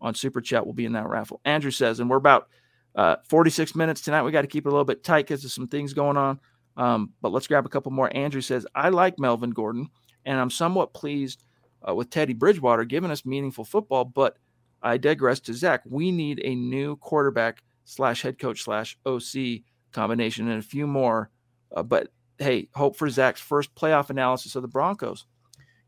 [0.00, 1.40] on Super Chat will be in that raffle.
[1.44, 2.48] Andrew says, and we're about
[2.94, 4.22] uh, 46 minutes tonight.
[4.22, 6.40] We got to keep it a little bit tight because there's some things going on.
[6.76, 8.14] Um, but let's grab a couple more.
[8.16, 9.88] Andrew says, I like Melvin Gordon,
[10.24, 11.44] and I'm somewhat pleased
[11.86, 14.04] uh, with Teddy Bridgewater giving us meaningful football.
[14.04, 14.36] But
[14.82, 15.82] I digress to Zach.
[15.84, 19.62] We need a new quarterback slash head coach slash OC
[19.92, 21.30] combination and a few more.
[21.74, 22.08] Uh, but
[22.38, 25.26] hey, hope for Zach's first playoff analysis of the Broncos.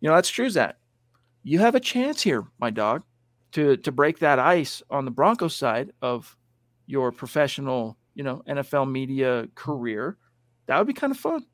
[0.01, 0.77] You know, that's true, Zach.
[1.43, 3.03] You have a chance here, my dog,
[3.53, 6.37] to to break that ice on the Broncos side of
[6.87, 10.19] your professional, you know, NFL media career.
[10.67, 11.45] That would be kind of fun.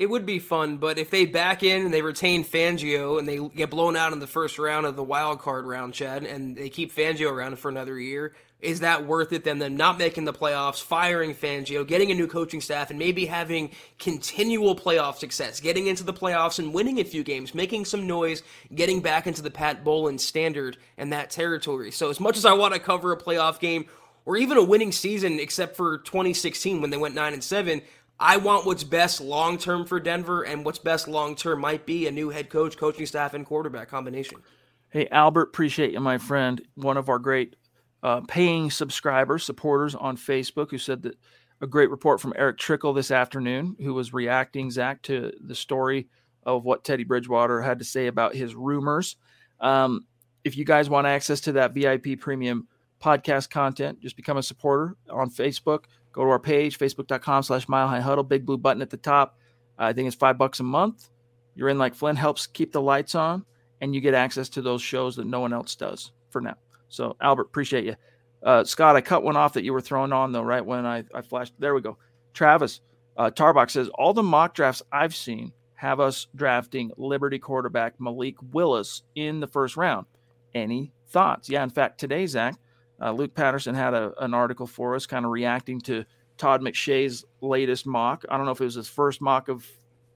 [0.00, 3.38] It would be fun, but if they back in and they retain Fangio and they
[3.54, 6.70] get blown out in the first round of the wild card round, Chad, and they
[6.70, 8.32] keep Fangio around for another year,
[8.62, 9.44] is that worth it?
[9.44, 13.26] Then them not making the playoffs, firing Fangio, getting a new coaching staff, and maybe
[13.26, 18.06] having continual playoff success, getting into the playoffs and winning a few games, making some
[18.06, 18.42] noise,
[18.74, 21.90] getting back into the Pat Bowlen standard and that territory.
[21.90, 23.84] So as much as I want to cover a playoff game
[24.24, 27.82] or even a winning season, except for 2016 when they went nine and seven.
[28.22, 32.06] I want what's best long term for Denver, and what's best long term might be
[32.06, 34.42] a new head coach, coaching staff, and quarterback combination.
[34.90, 36.60] Hey, Albert, appreciate you, my friend.
[36.74, 37.56] One of our great
[38.02, 41.18] uh, paying subscribers, supporters on Facebook, who said that
[41.62, 46.08] a great report from Erick Trickel this afternoon, who was reacting, Zach, to the story
[46.42, 49.16] of what Teddy Bridgewater had to say about his rumors.
[49.60, 50.06] Um,
[50.44, 52.68] if you guys want access to that VIP premium
[53.02, 57.88] podcast content, just become a supporter on Facebook go to our page, facebook.com slash mile
[57.88, 59.38] high huddle, big blue button at the top.
[59.78, 61.08] Uh, I think it's five bucks a month.
[61.54, 63.44] You're in like Flint helps keep the lights on,
[63.80, 66.56] and you get access to those shows that no one else does for now.
[66.88, 67.96] So, Albert, appreciate you.
[68.42, 71.04] Uh, Scott, I cut one off that you were throwing on though, right when I,
[71.14, 71.54] I flashed.
[71.58, 71.98] There we go.
[72.32, 72.80] Travis,
[73.16, 78.36] uh, Tarbox says all the mock drafts I've seen have us drafting Liberty quarterback Malik
[78.52, 80.06] Willis in the first round.
[80.54, 81.48] Any thoughts?
[81.48, 82.56] Yeah, in fact, today, Zach,
[83.00, 86.04] uh, Luke Patterson had a, an article for us, kind of reacting to
[86.36, 88.24] Todd McShay's latest mock.
[88.28, 89.66] I don't know if it was his first mock of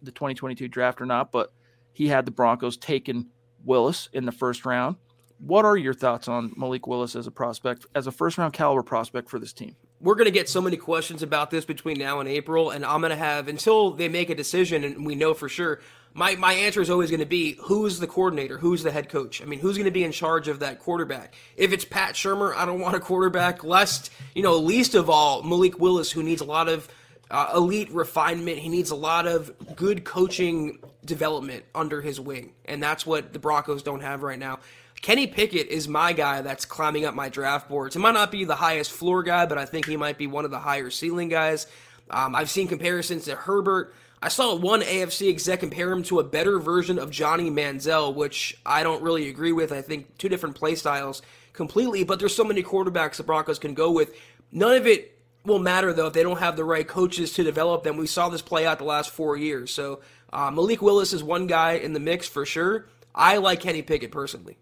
[0.03, 1.53] the 2022 draft or not, but
[1.93, 3.27] he had the Broncos taking
[3.65, 4.97] Willis in the first round.
[5.39, 8.83] What are your thoughts on Malik Willis as a prospect, as a first round caliber
[8.83, 9.77] prospect for this team?
[10.05, 13.01] We're going to get so many questions about this between now and April, and I'm
[13.01, 15.81] going to have until they make a decision and we know for sure
[16.13, 18.59] my, my answer is always going to be who's the coordinator?
[18.59, 19.43] Who's the head coach?
[19.43, 21.35] I mean, who's going to be in charge of that quarterback?
[21.57, 23.65] If it's Pat Shurmur, I don't want a quarterback.
[23.65, 26.87] Lest, you know, least of all, Malik Willis, who needs a lot of
[27.31, 28.59] uh, elite refinement.
[28.59, 32.53] He needs a lot of good coaching development under his wing.
[32.65, 34.61] And that's what the Broncos don't have right now.
[35.05, 37.95] Kenny Pickett is my guy that's climbing up my draft boards.
[37.95, 40.47] He might not be the highest floor guy, but I think he might be one
[40.47, 41.67] of the higher ceiling guys.
[42.09, 43.95] Um, I've seen comparisons to Herbert.
[44.23, 48.57] I saw one AFC exec compare him to a better version of Johnny Manziel, which
[48.65, 49.73] I don't really agree with.
[49.73, 51.21] I think two different play styles
[51.53, 54.17] completely, but there's so many quarterbacks the Broncos can go with.
[54.53, 57.83] None of it will matter though if they don't have the right coaches to develop
[57.83, 57.99] them.
[57.99, 59.71] We saw this play out the last four years.
[59.71, 60.01] So
[60.33, 62.87] uh, Malik Willis is one guy in the mix for sure.
[63.15, 64.57] I like Kenny Pickett personally.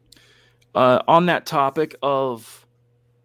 [0.75, 2.67] Uh, on that topic of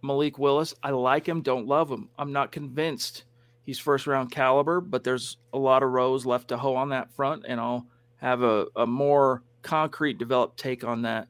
[0.02, 2.10] Malik Willis, I like him, don't love him.
[2.20, 3.24] I'm not convinced
[3.66, 7.12] he's first round caliber, but there's a lot of rows left to hoe on that
[7.14, 7.86] front, and I'll
[8.18, 11.28] have a, a more concrete, developed take on that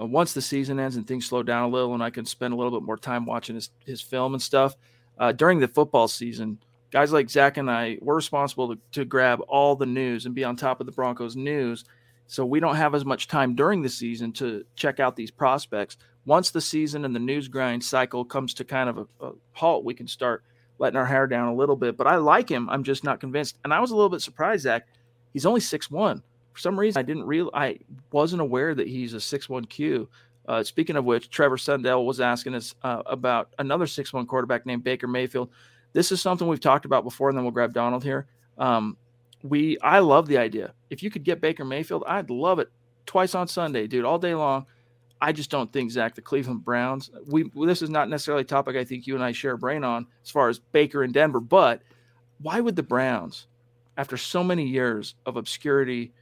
[0.00, 2.52] uh, once the season ends and things slow down a little, and I can spend
[2.52, 4.74] a little bit more time watching his, his film and stuff.
[5.18, 6.58] Uh, during the football season,
[6.90, 10.44] guys like Zach and I, we're responsible to, to grab all the news and be
[10.44, 11.84] on top of the Broncos news.
[12.26, 15.96] So we don't have as much time during the season to check out these prospects.
[16.26, 19.84] Once the season and the news grind cycle comes to kind of a, a halt,
[19.84, 20.42] we can start–
[20.78, 21.96] letting our hair down a little bit.
[21.96, 22.68] But I like him.
[22.70, 23.58] I'm just not convinced.
[23.64, 24.86] And I was a little bit surprised, Zach.
[25.32, 26.22] He's only six one.
[26.52, 27.78] For some reason, I didn't real I
[28.12, 30.08] wasn't aware that he's a six one Q.
[30.46, 34.66] Uh, speaking of which, Trevor Sundell was asking us uh, about another six one quarterback
[34.66, 35.50] named Baker Mayfield.
[35.92, 38.26] This is something we've talked about before, and then we'll grab Donald here.
[38.58, 38.96] Um,
[39.44, 40.72] we I love the idea.
[40.90, 42.70] If you could get Baker Mayfield, I'd love it.
[43.06, 44.66] Twice on Sunday, dude, all day long.
[45.20, 47.10] I just don't think Zach the Cleveland Browns.
[47.26, 49.84] We this is not necessarily a topic I think you and I share a brain
[49.84, 51.82] on as far as Baker and Denver, but
[52.40, 53.46] why would the Browns,
[53.96, 56.12] after so many years of obscurity,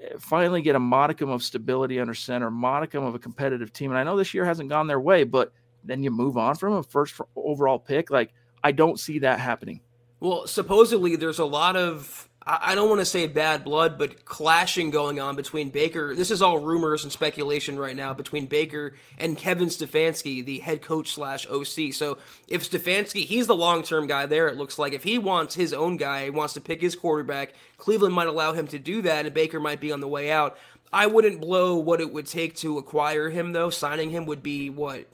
[0.00, 3.90] eh, finally get a modicum of stability under center, modicum of a competitive team?
[3.90, 5.52] And I know this year hasn't gone their way, but
[5.84, 8.10] then you move on from a first overall pick.
[8.10, 8.32] Like
[8.62, 9.80] I don't see that happening.
[10.20, 14.90] Well, supposedly there's a lot of I don't want to say bad blood, but clashing
[14.90, 16.14] going on between Baker.
[16.14, 20.82] This is all rumors and speculation right now between Baker and Kevin Stefanski, the head
[20.82, 21.92] coach slash OC.
[21.92, 22.18] So
[22.48, 24.92] if Stefanski, he's the long term guy there, it looks like.
[24.92, 28.66] If he wants his own guy, wants to pick his quarterback, Cleveland might allow him
[28.68, 30.58] to do that, and Baker might be on the way out.
[30.92, 33.70] I wouldn't blow what it would take to acquire him, though.
[33.70, 35.06] Signing him would be, what,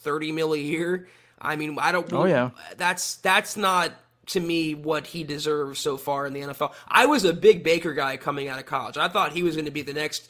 [0.00, 1.08] 30 mil a year?
[1.40, 2.12] I mean, I don't.
[2.12, 2.50] Oh, yeah.
[2.76, 3.92] That's, that's not
[4.26, 6.72] to me what he deserves so far in the NFL.
[6.88, 8.96] I was a big Baker guy coming out of college.
[8.96, 10.28] I thought he was going to be the next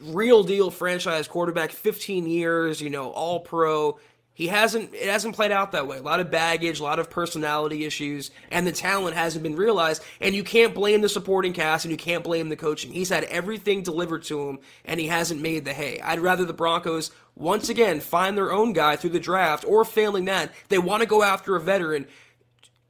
[0.00, 3.98] real deal franchise quarterback, 15 years, you know, all pro.
[4.34, 5.96] He hasn't it hasn't played out that way.
[5.96, 10.02] A lot of baggage, a lot of personality issues, and the talent hasn't been realized.
[10.20, 12.92] And you can't blame the supporting cast and you can't blame the coaching.
[12.92, 16.00] He's had everything delivered to him and he hasn't made the hay.
[16.00, 20.26] I'd rather the Broncos once again find their own guy through the draft or failing
[20.26, 22.06] that, they want to go after a veteran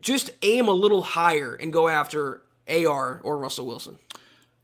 [0.00, 3.98] just aim a little higher and go after AR or Russell Wilson.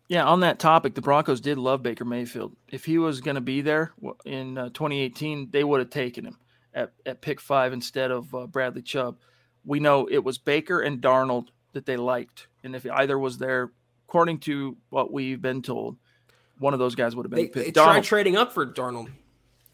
[0.09, 2.55] Yeah, on that topic, the Broncos did love Baker Mayfield.
[2.71, 3.93] If he was going to be there
[4.27, 6.37] in uh, 2018, they would have taken him
[6.75, 9.17] at, at pick five instead of uh, Bradley Chubb.
[9.65, 12.49] We know it was Baker and Darnold that they liked.
[12.63, 13.73] And if either was there,
[14.07, 15.97] according to what we've been told,
[16.59, 17.75] one of those guys would have been they, picked.
[17.75, 19.11] They tried trading up for Darnold.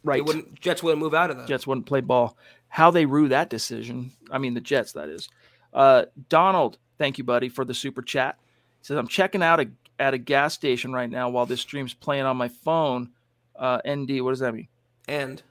[0.05, 0.25] Right.
[0.25, 1.49] wouldn't, Jets wouldn't move out of that.
[1.49, 2.37] Jets wouldn't play ball.
[2.69, 5.29] How they rue that decision, I mean, the Jets, that is.
[5.73, 8.37] Uh, Donald, thank you, buddy, for the super chat.
[8.81, 11.95] He says, I'm checking out a, at a gas station right now while this stream's
[11.95, 13.11] playing on my phone.
[13.57, 14.69] Uh, ND, what does that mean?
[15.09, 15.43] And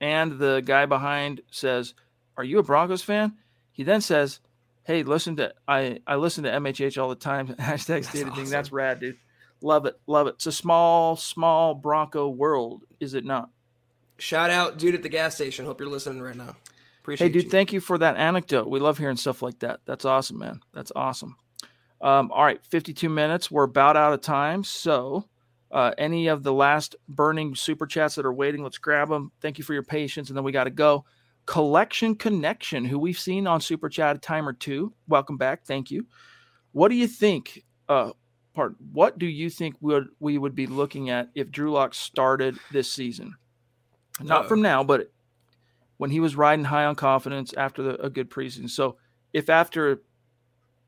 [0.00, 1.94] and the guy behind says,
[2.36, 3.34] "Are you a Broncos fan?"
[3.72, 4.40] He then says,
[4.84, 7.48] "Hey, listen to I I listen to MHH all the time.
[7.58, 8.44] Hashtag stated awesome.
[8.44, 8.50] thing.
[8.50, 9.18] That's rad, dude.
[9.60, 10.34] Love it, love it.
[10.34, 13.50] It's a small small Bronco world, is it not?"
[14.18, 15.66] Shout out, dude, at the gas station.
[15.66, 16.56] Hope you're listening right now.
[17.06, 17.50] Appreciate hey, dude, you.
[17.50, 18.68] thank you for that anecdote.
[18.68, 19.78] We love hearing stuff like that.
[19.84, 20.58] That's awesome, man.
[20.74, 21.36] That's awesome.
[22.00, 23.48] Um, all right, 52 minutes.
[23.48, 24.64] We're about out of time.
[24.64, 25.24] So,
[25.70, 29.30] uh, any of the last burning super chats that are waiting, let's grab them.
[29.40, 30.30] Thank you for your patience.
[30.30, 31.04] And then we got to go.
[31.46, 34.92] Collection Connection, who we've seen on Super Chat a time or two.
[35.06, 35.64] Welcome back.
[35.64, 36.08] Thank you.
[36.72, 37.62] What do you think?
[37.88, 38.10] Uh,
[38.52, 38.74] part.
[38.90, 42.92] What do you think would we would be looking at if Drew Lock started this
[42.92, 43.36] season?
[44.20, 44.48] Not Uh-oh.
[44.48, 45.12] from now, but
[45.98, 48.68] when he was riding high on confidence after the, a good preseason.
[48.68, 48.96] So
[49.32, 50.02] if after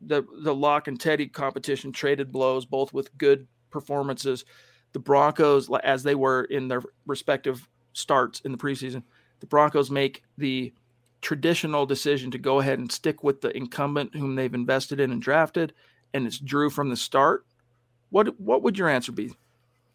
[0.01, 4.45] the the Lock and Teddy competition traded blows, both with good performances,
[4.93, 9.03] the Broncos, as they were in their respective starts in the preseason,
[9.41, 10.73] the Broncos make the
[11.21, 15.21] traditional decision to go ahead and stick with the incumbent whom they've invested in and
[15.21, 15.75] drafted,
[16.15, 17.45] and it's Drew from the start.
[18.11, 19.35] What what would your answer be?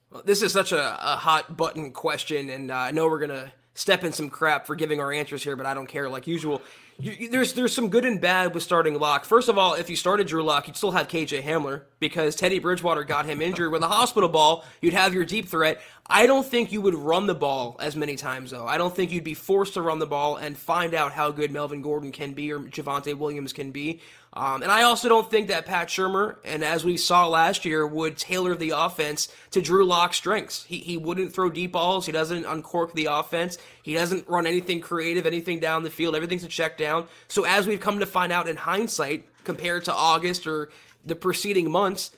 [0.09, 3.53] Well, this is such a, a hot button question, and uh, I know we're gonna
[3.73, 6.09] step in some crap for giving our answers here, but I don't care.
[6.09, 6.61] Like usual,
[6.99, 9.25] there's there's some good and bad with starting Lock.
[9.25, 12.59] First of all, if you started Drew Lock, you'd still have KJ Hamler because Teddy
[12.59, 13.71] Bridgewater got him injured.
[13.71, 15.81] With a hospital ball, you'd have your deep threat.
[16.07, 18.67] I don't think you would run the ball as many times though.
[18.67, 21.51] I don't think you'd be forced to run the ball and find out how good
[21.51, 24.01] Melvin Gordon can be or Javonte Williams can be.
[24.35, 27.85] Um, and I also don't think that Pat Shurmur, and as we saw last year,
[27.85, 30.63] would tailor the offense to Drew Lock's strengths.
[30.63, 32.07] He, he wouldn't throw deep balls.
[32.07, 33.59] He doesn't uncork the offense.
[33.83, 36.15] He doesn't run anything creative, anything down the field.
[36.15, 36.92] Everything's a check down.
[37.27, 40.69] So as we've come to find out in hindsight, compared to August or
[41.05, 42.11] the preceding months,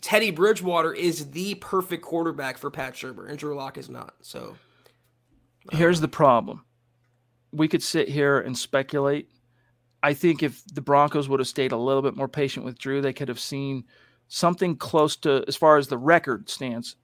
[0.00, 4.14] Teddy Bridgewater is the perfect quarterback for Pat Shurmur, and Drew is not.
[4.20, 4.56] So
[5.72, 6.64] here's the problem.
[7.52, 9.30] We could sit here and speculate
[10.02, 13.00] I think if the Broncos would have stayed a little bit more patient with Drew,
[13.00, 13.84] they could have seen
[14.28, 16.96] something close to, as far as the record stands,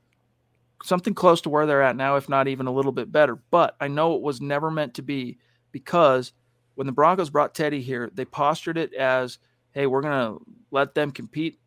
[0.83, 3.37] something close to where they're at now, if not even a little bit better.
[3.51, 5.39] But I know it was never meant to be
[5.73, 6.33] because
[6.75, 9.39] when the Broncos brought Teddy here, they postured it as,
[9.73, 11.59] hey, we're going to let them compete.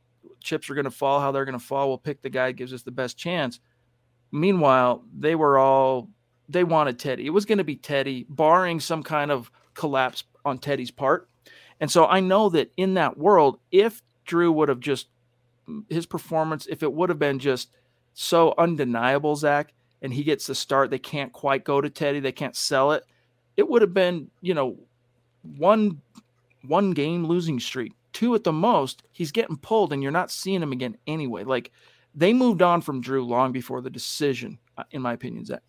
[0.42, 1.88] Chips are going to fall how they're going to fall.
[1.88, 3.60] We'll pick the guy that gives us the best chance.
[4.32, 6.10] Meanwhile, they were all,
[6.50, 7.26] they wanted Teddy.
[7.26, 11.30] It was going to be Teddy, barring some kind of collapse on Teddy's part.
[11.80, 15.08] And so I know that in that world, if Drew would have just
[15.90, 17.70] his performance, if it would have been just
[18.14, 22.32] so undeniable, Zach, and he gets the start, they can't quite go to Teddy, they
[22.32, 23.04] can't sell it.
[23.58, 24.78] It would have been, you know,
[25.58, 26.02] one
[26.68, 29.04] one game losing streak, two at the most.
[29.12, 31.44] He's getting pulled, and you're not seeing him again anyway.
[31.44, 31.72] Like
[32.14, 35.62] they moved on from Drew long before the decision, uh, in my opinion, Zach.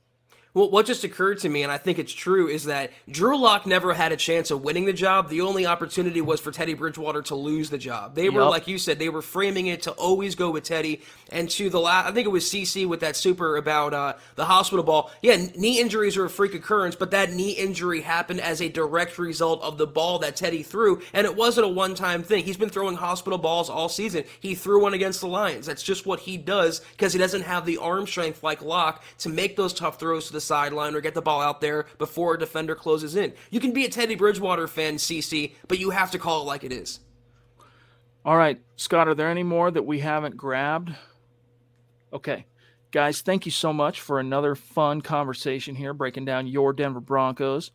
[0.58, 3.64] Well, what just occurred to me, and I think it's true, is that Drew Lock
[3.64, 5.28] never had a chance of winning the job.
[5.28, 8.16] The only opportunity was for Teddy Bridgewater to lose the job.
[8.16, 8.50] They were, Yep.
[8.50, 11.00] like you said, they were framing it to always go with Teddy.
[11.30, 14.46] And to the last, I think it was CC with that super about uh, the
[14.46, 15.12] hospital ball.
[15.22, 19.16] Yeah, knee injuries are a freak occurrence, but that knee injury happened as a direct
[19.16, 22.42] result of the ball that Teddy threw, and it wasn't a one-time thing.
[22.42, 24.24] He's been throwing hospital balls all season.
[24.40, 25.66] He threw one against the Lions.
[25.66, 29.28] That's just what he does because he doesn't have the arm strength like Lock to
[29.28, 32.38] make those tough throws to the sideline or get the ball out there before a
[32.38, 33.32] defender closes in.
[33.50, 36.64] You can be a Teddy Bridgewater fan, CC, but you have to call it like
[36.64, 37.00] it is.
[38.24, 40.94] All right, Scott, are there any more that we haven't grabbed?
[42.12, 42.46] Okay.
[42.90, 47.70] Guys, thank you so much for another fun conversation here, breaking down your Denver Broncos.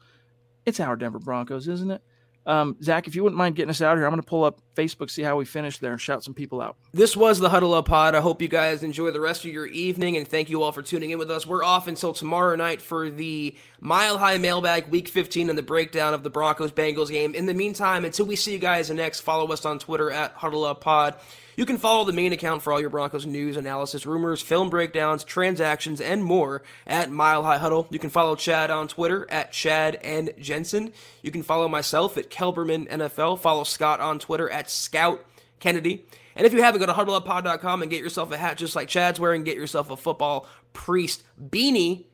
[0.65, 2.01] It's our Denver Broncos, isn't it?
[2.45, 4.59] Um, Zach, if you wouldn't mind getting us out here, I'm going to pull up
[4.75, 6.75] Facebook, see how we finish there, and shout some people out.
[6.93, 8.15] This was the Huddle Up Pod.
[8.15, 10.81] I hope you guys enjoy the rest of your evening, and thank you all for
[10.81, 11.47] tuning in with us.
[11.47, 16.13] We're off until tomorrow night for the Mile High Mailbag Week 15 and the breakdown
[16.13, 17.33] of the Broncos Bengals game.
[17.33, 20.65] In the meantime, until we see you guys next, follow us on Twitter at Huddle
[20.65, 21.15] Up Pod.
[21.56, 25.24] You can follow the main account for all your Broncos news, analysis, rumors, film breakdowns,
[25.24, 27.88] transactions, and more at Mile High Huddle.
[27.89, 30.93] You can follow Chad on Twitter at Chad and Jensen.
[31.22, 33.39] You can follow myself at Kelberman NFL.
[33.39, 35.24] Follow Scott on Twitter at Scout
[35.60, 36.06] Kennedy.
[36.36, 39.20] And if you haven't, go to huddleuppod.com and get yourself a hat just like Chad's
[39.20, 39.43] wearing.
[39.43, 42.06] Get yourself a football priest beanie.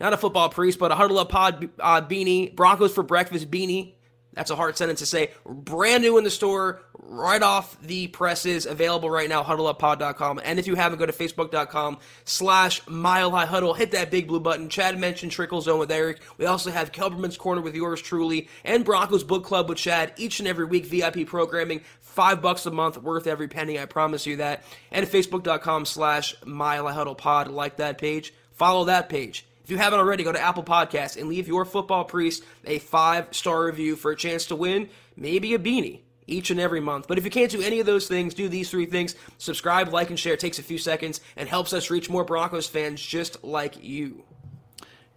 [0.00, 2.54] Not a football priest, but a Huddle Up Pod uh, beanie.
[2.54, 3.94] Broncos for breakfast beanie.
[4.34, 5.30] That's a hard sentence to say.
[5.46, 10.40] Brand new in the store, right off the presses, available right now, huddleuppod.com.
[10.44, 13.74] And if you haven't, go to facebook.com slash mile high huddle.
[13.74, 14.68] Hit that big blue button.
[14.68, 16.20] Chad mentioned Trickel Zone with Erick.
[16.38, 20.38] We also have Kelberman's Corner with yours truly and Broncos Book Club with Chad each
[20.40, 20.86] and every week.
[20.86, 23.78] VIP programming, five bucks a month, worth every penny.
[23.78, 24.64] I promise you that.
[24.90, 27.48] And facebook.com slash mile high huddle pod.
[27.48, 28.34] Like that page.
[28.52, 29.46] Follow that page.
[29.64, 33.28] If you haven't already, go to Apple Podcasts and leave your football priest a five
[33.32, 37.06] star review for a chance to win maybe a beanie each and every month.
[37.08, 40.10] But if you can't do any of those things, do these three things subscribe, like,
[40.10, 40.34] and share.
[40.34, 44.24] It takes a few seconds and helps us reach more Broncos fans just like you.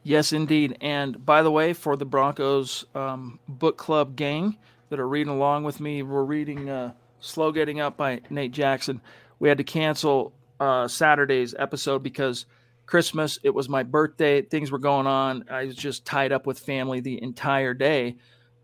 [0.04, 0.78] Yes, indeed.
[0.82, 4.58] And by the way, for the Broncos um, book club gang
[4.90, 9.02] that are reading along with me, we're reading uh, Slow Getting Up by Nate Jackson.
[9.40, 12.46] We had to cancel uh, Saturday's episode because
[12.86, 15.46] Christmas, it was my birthday, things were going on.
[15.50, 18.16] I was just tied up with family the entire day.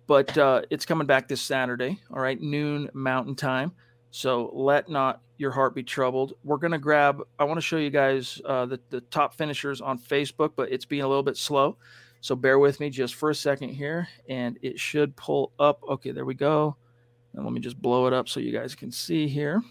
[0.07, 3.71] But uh, it's coming back this Saturday, all right, noon Mountain Time.
[4.11, 6.33] So let not your heart be troubled.
[6.43, 9.99] We're to grab, I want to show you guys uh, the, the top finishers on
[9.99, 11.77] Facebook, but it's being a little bit slow.
[12.21, 15.83] So bear with me just for a second here, and it should pull up.
[15.87, 16.75] Okay, there we go.
[17.33, 19.61] And let me just blow it up so you guys can see here.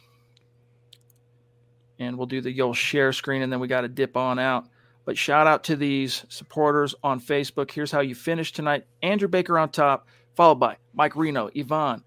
[1.99, 4.67] And we'll do the you'll share screen, and then we got to dip on out.
[5.05, 7.71] But shout out to these supporters on Facebook.
[7.71, 12.03] Here's how you finish tonight Andrew Baker on top, followed by Mike Reno, Yvonne,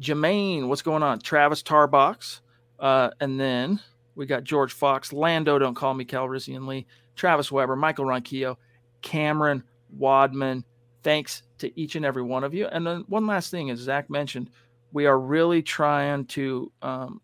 [0.00, 1.20] Jermaine, what's going on?
[1.20, 2.40] Travis Tarbox.
[2.78, 3.80] Uh, and then
[4.14, 8.56] we got George Fox, Lando, don't call me Calrissian Lee, Travis Weber, Michael Ronquillo,
[9.02, 9.62] Cameron
[9.96, 10.64] Wadman.
[11.02, 12.66] Thanks to each and every one of you.
[12.66, 14.50] And then one last thing, as Zach mentioned,
[14.92, 17.20] we are really trying to um,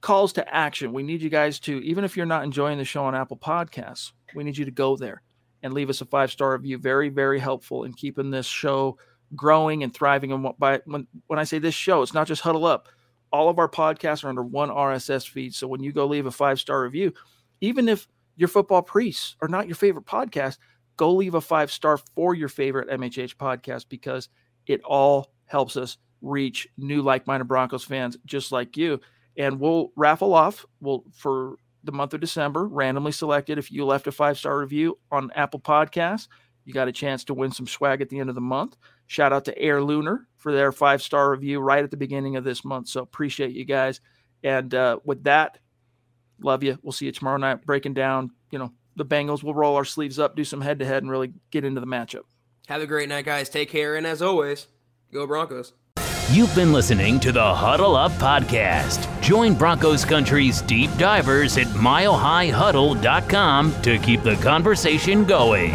[0.00, 0.92] calls to action.
[0.92, 4.12] We need you guys to, even if you're not enjoying the show on Apple Podcasts,
[4.34, 5.22] we need you to go there
[5.62, 6.78] and leave us a five star review.
[6.78, 8.98] Very, very helpful in keeping this show
[9.34, 10.32] growing and thriving.
[10.32, 12.88] And by when when I say this show, it's not just huddle up.
[13.30, 15.54] All of our podcasts are under one RSS feed.
[15.54, 17.12] So when you go leave a five star review,
[17.60, 20.58] even if your football priests are not your favorite podcast,
[20.96, 24.28] go leave a five star for your favorite MHH podcast because
[24.66, 29.00] it all helps us reach new like minded Broncos fans just like you.
[29.36, 30.66] And we'll raffle off.
[30.80, 33.58] We'll for the month of December, randomly selected.
[33.58, 36.28] If you left a five star review on Apple Podcasts,
[36.64, 38.76] you got a chance to win some swag at the end of the month.
[39.08, 42.44] Shout out to Air Lunar for their five star review right at the beginning of
[42.44, 42.86] this month.
[42.88, 44.00] So appreciate you guys.
[44.44, 45.58] And uh, with that,
[46.40, 46.78] love you.
[46.82, 49.42] We'll see you tomorrow night breaking down, you know, the Bengals.
[49.42, 51.86] We'll roll our sleeves up, do some head to head, and really get into the
[51.86, 52.24] matchup.
[52.68, 53.48] Have a great night, guys.
[53.48, 53.96] Take care.
[53.96, 54.66] And as always,
[55.10, 55.72] go Broncos.
[56.30, 59.08] You've been listening to the Huddle Up Podcast.
[59.22, 65.74] Join Broncos Country's deep divers at milehighhuddle.com to keep the conversation going.